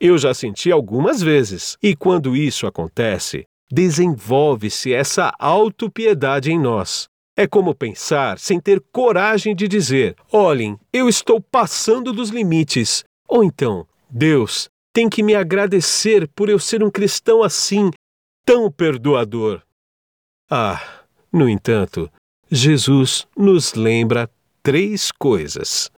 [0.00, 7.08] Eu já senti algumas vezes, e quando isso acontece, desenvolve-se essa autopiedade em nós.
[7.36, 13.04] É como pensar sem ter coragem de dizer: olhem, eu estou passando dos limites.
[13.28, 17.90] Ou então, Deus tem que me agradecer por eu ser um cristão assim,
[18.46, 19.60] tão perdoador.
[20.48, 20.80] Ah,
[21.32, 22.08] no entanto,
[22.48, 24.30] Jesus nos lembra
[24.62, 25.90] três coisas.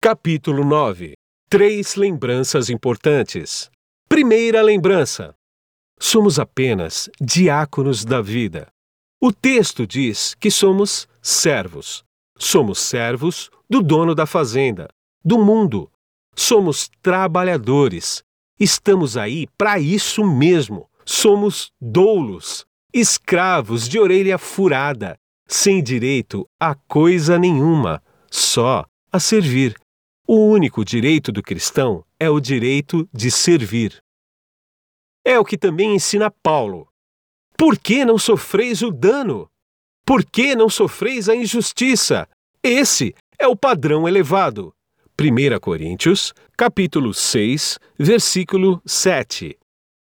[0.00, 1.14] Capítulo 9
[1.50, 3.68] Três lembranças importantes.
[4.08, 5.34] Primeira lembrança:
[5.98, 8.68] somos apenas diáconos da vida.
[9.20, 12.04] O texto diz que somos servos.
[12.38, 14.88] Somos servos do dono da fazenda,
[15.24, 15.90] do mundo.
[16.36, 18.22] Somos trabalhadores.
[18.60, 20.88] Estamos aí para isso mesmo.
[21.08, 25.16] Somos doulos, escravos de orelha furada,
[25.46, 29.76] sem direito a coisa nenhuma, só a servir.
[30.26, 34.02] O único direito do cristão é o direito de servir.
[35.24, 36.88] É o que também ensina Paulo.
[37.56, 39.48] Por que não sofreis o dano?
[40.04, 42.28] Por que não sofreis a injustiça?
[42.60, 44.74] Esse é o padrão elevado.
[45.18, 49.56] 1 Coríntios, capítulo 6, versículo 7.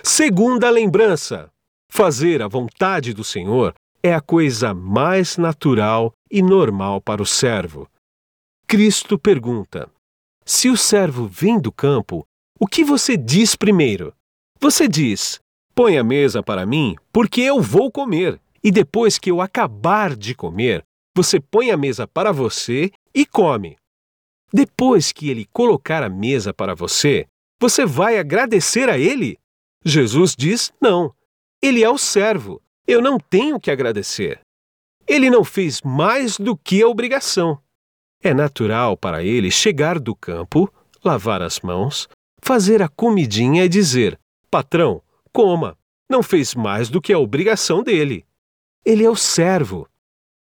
[0.02, 1.50] Segunda lembrança:
[1.90, 7.88] fazer a vontade do Senhor é a coisa mais natural e normal para o servo.
[8.66, 9.90] Cristo pergunta:
[10.44, 12.24] Se o servo vem do campo,
[12.58, 14.14] o que você diz primeiro?
[14.60, 15.40] Você diz:
[15.74, 18.40] Põe a mesa para mim, porque eu vou comer.
[18.62, 20.82] E depois que eu acabar de comer,
[21.16, 23.76] você põe a mesa para você e come.
[24.52, 27.26] Depois que ele colocar a mesa para você,
[27.60, 29.38] você vai agradecer a ele?
[29.84, 31.14] Jesus diz: não.
[31.62, 32.62] Ele é o servo.
[32.86, 34.40] Eu não tenho que agradecer.
[35.06, 37.60] Ele não fez mais do que a obrigação.
[38.22, 40.72] É natural para ele chegar do campo,
[41.04, 42.08] lavar as mãos,
[42.42, 44.18] fazer a comidinha e dizer:
[44.50, 45.02] Patrão,
[45.32, 45.76] coma.
[46.10, 48.24] Não fez mais do que a obrigação dele.
[48.84, 49.86] Ele é o servo.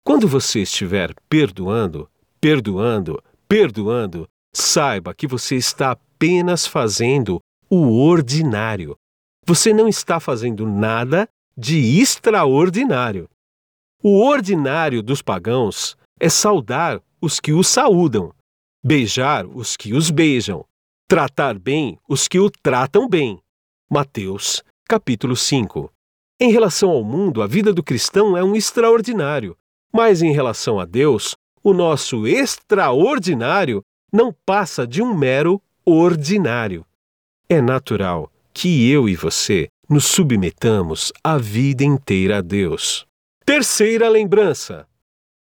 [0.04, 7.40] Quando você estiver perdoando, perdoando, perdoando, saiba que você está apenas fazendo
[7.70, 8.94] o ordinário.
[9.46, 13.28] Você não está fazendo nada de extraordinário.
[14.02, 18.32] O ordinário dos pagãos é saudar os que o saúdam,
[18.82, 20.64] beijar os que os beijam,
[21.06, 23.38] tratar bem os que o tratam bem.
[23.90, 25.92] Mateus, capítulo 5.
[26.40, 29.54] Em relação ao mundo, a vida do cristão é um extraordinário,
[29.92, 36.84] mas em relação a Deus, o nosso extraordinário não passa de um mero ordinário.
[37.46, 43.04] É natural que eu e você nos submetamos a vida inteira a Deus.
[43.44, 44.86] Terceira lembrança: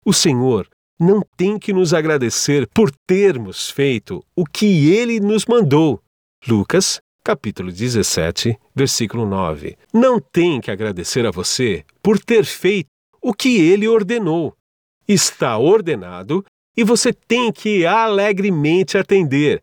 [0.04, 0.68] o Senhor
[0.98, 6.00] não tem que nos agradecer por termos feito o que ele nos mandou.
[6.46, 9.78] Lucas capítulo 17, versículo 9.
[9.92, 12.88] Não tem que agradecer a você por ter feito
[13.22, 14.54] o que ele ordenou.
[15.08, 16.44] Está ordenado
[16.76, 19.62] e você tem que alegremente atender.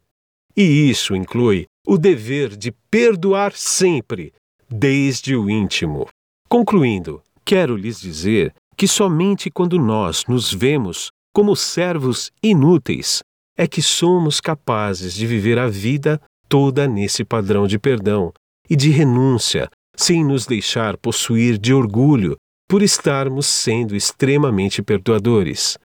[0.57, 4.33] E isso inclui o dever de perdoar sempre,
[4.69, 6.07] desde o íntimo.
[6.47, 13.21] Concluindo, quero lhes dizer que somente quando nós nos vemos como servos inúteis
[13.57, 18.31] é que somos capazes de viver a vida toda nesse padrão de perdão
[18.69, 22.37] e de renúncia, sem nos deixar possuir de orgulho
[22.69, 25.77] por estarmos sendo extremamente perdoadores.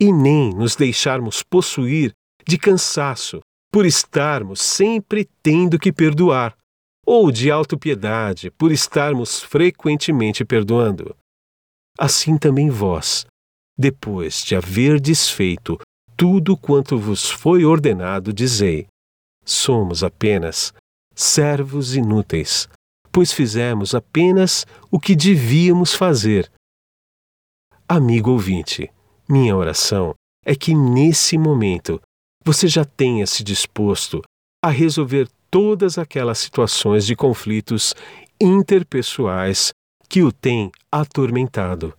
[0.00, 2.10] E nem nos deixarmos possuir
[2.44, 3.40] de cansaço
[3.72, 6.54] por estarmos sempre tendo que perdoar,
[7.06, 11.16] ou de autopiedade por estarmos frequentemente perdoando.
[11.98, 13.26] Assim também vós,
[13.76, 15.78] depois de haver desfeito
[16.16, 18.86] tudo quanto vos foi ordenado, dizei:
[19.44, 20.72] Somos apenas
[21.14, 22.68] servos inúteis,
[23.10, 26.50] pois fizemos apenas o que devíamos fazer.
[27.88, 28.90] Amigo ouvinte,
[29.28, 32.00] minha oração é que nesse momento
[32.44, 34.22] você já tenha se disposto
[34.64, 37.94] a resolver todas aquelas situações de conflitos
[38.40, 39.72] interpessoais
[40.08, 41.96] que o têm atormentado.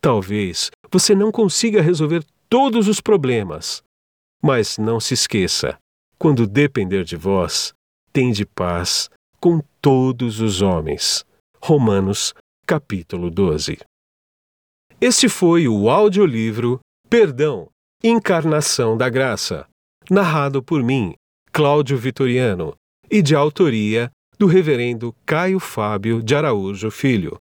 [0.00, 3.82] Talvez você não consiga resolver todos os problemas,
[4.42, 5.78] mas não se esqueça:
[6.18, 7.72] quando depender de vós,
[8.12, 9.08] tende paz
[9.40, 11.24] com todos os homens.
[11.60, 12.34] Romanos,
[12.66, 13.78] capítulo 12.
[15.00, 17.68] Este foi o audiolivro Perdão,
[18.02, 19.66] Encarnação da Graça,
[20.10, 21.14] narrado por mim,
[21.52, 22.74] Cláudio Vitoriano,
[23.10, 27.38] e de autoria do reverendo Caio Fábio de Araújo Filho.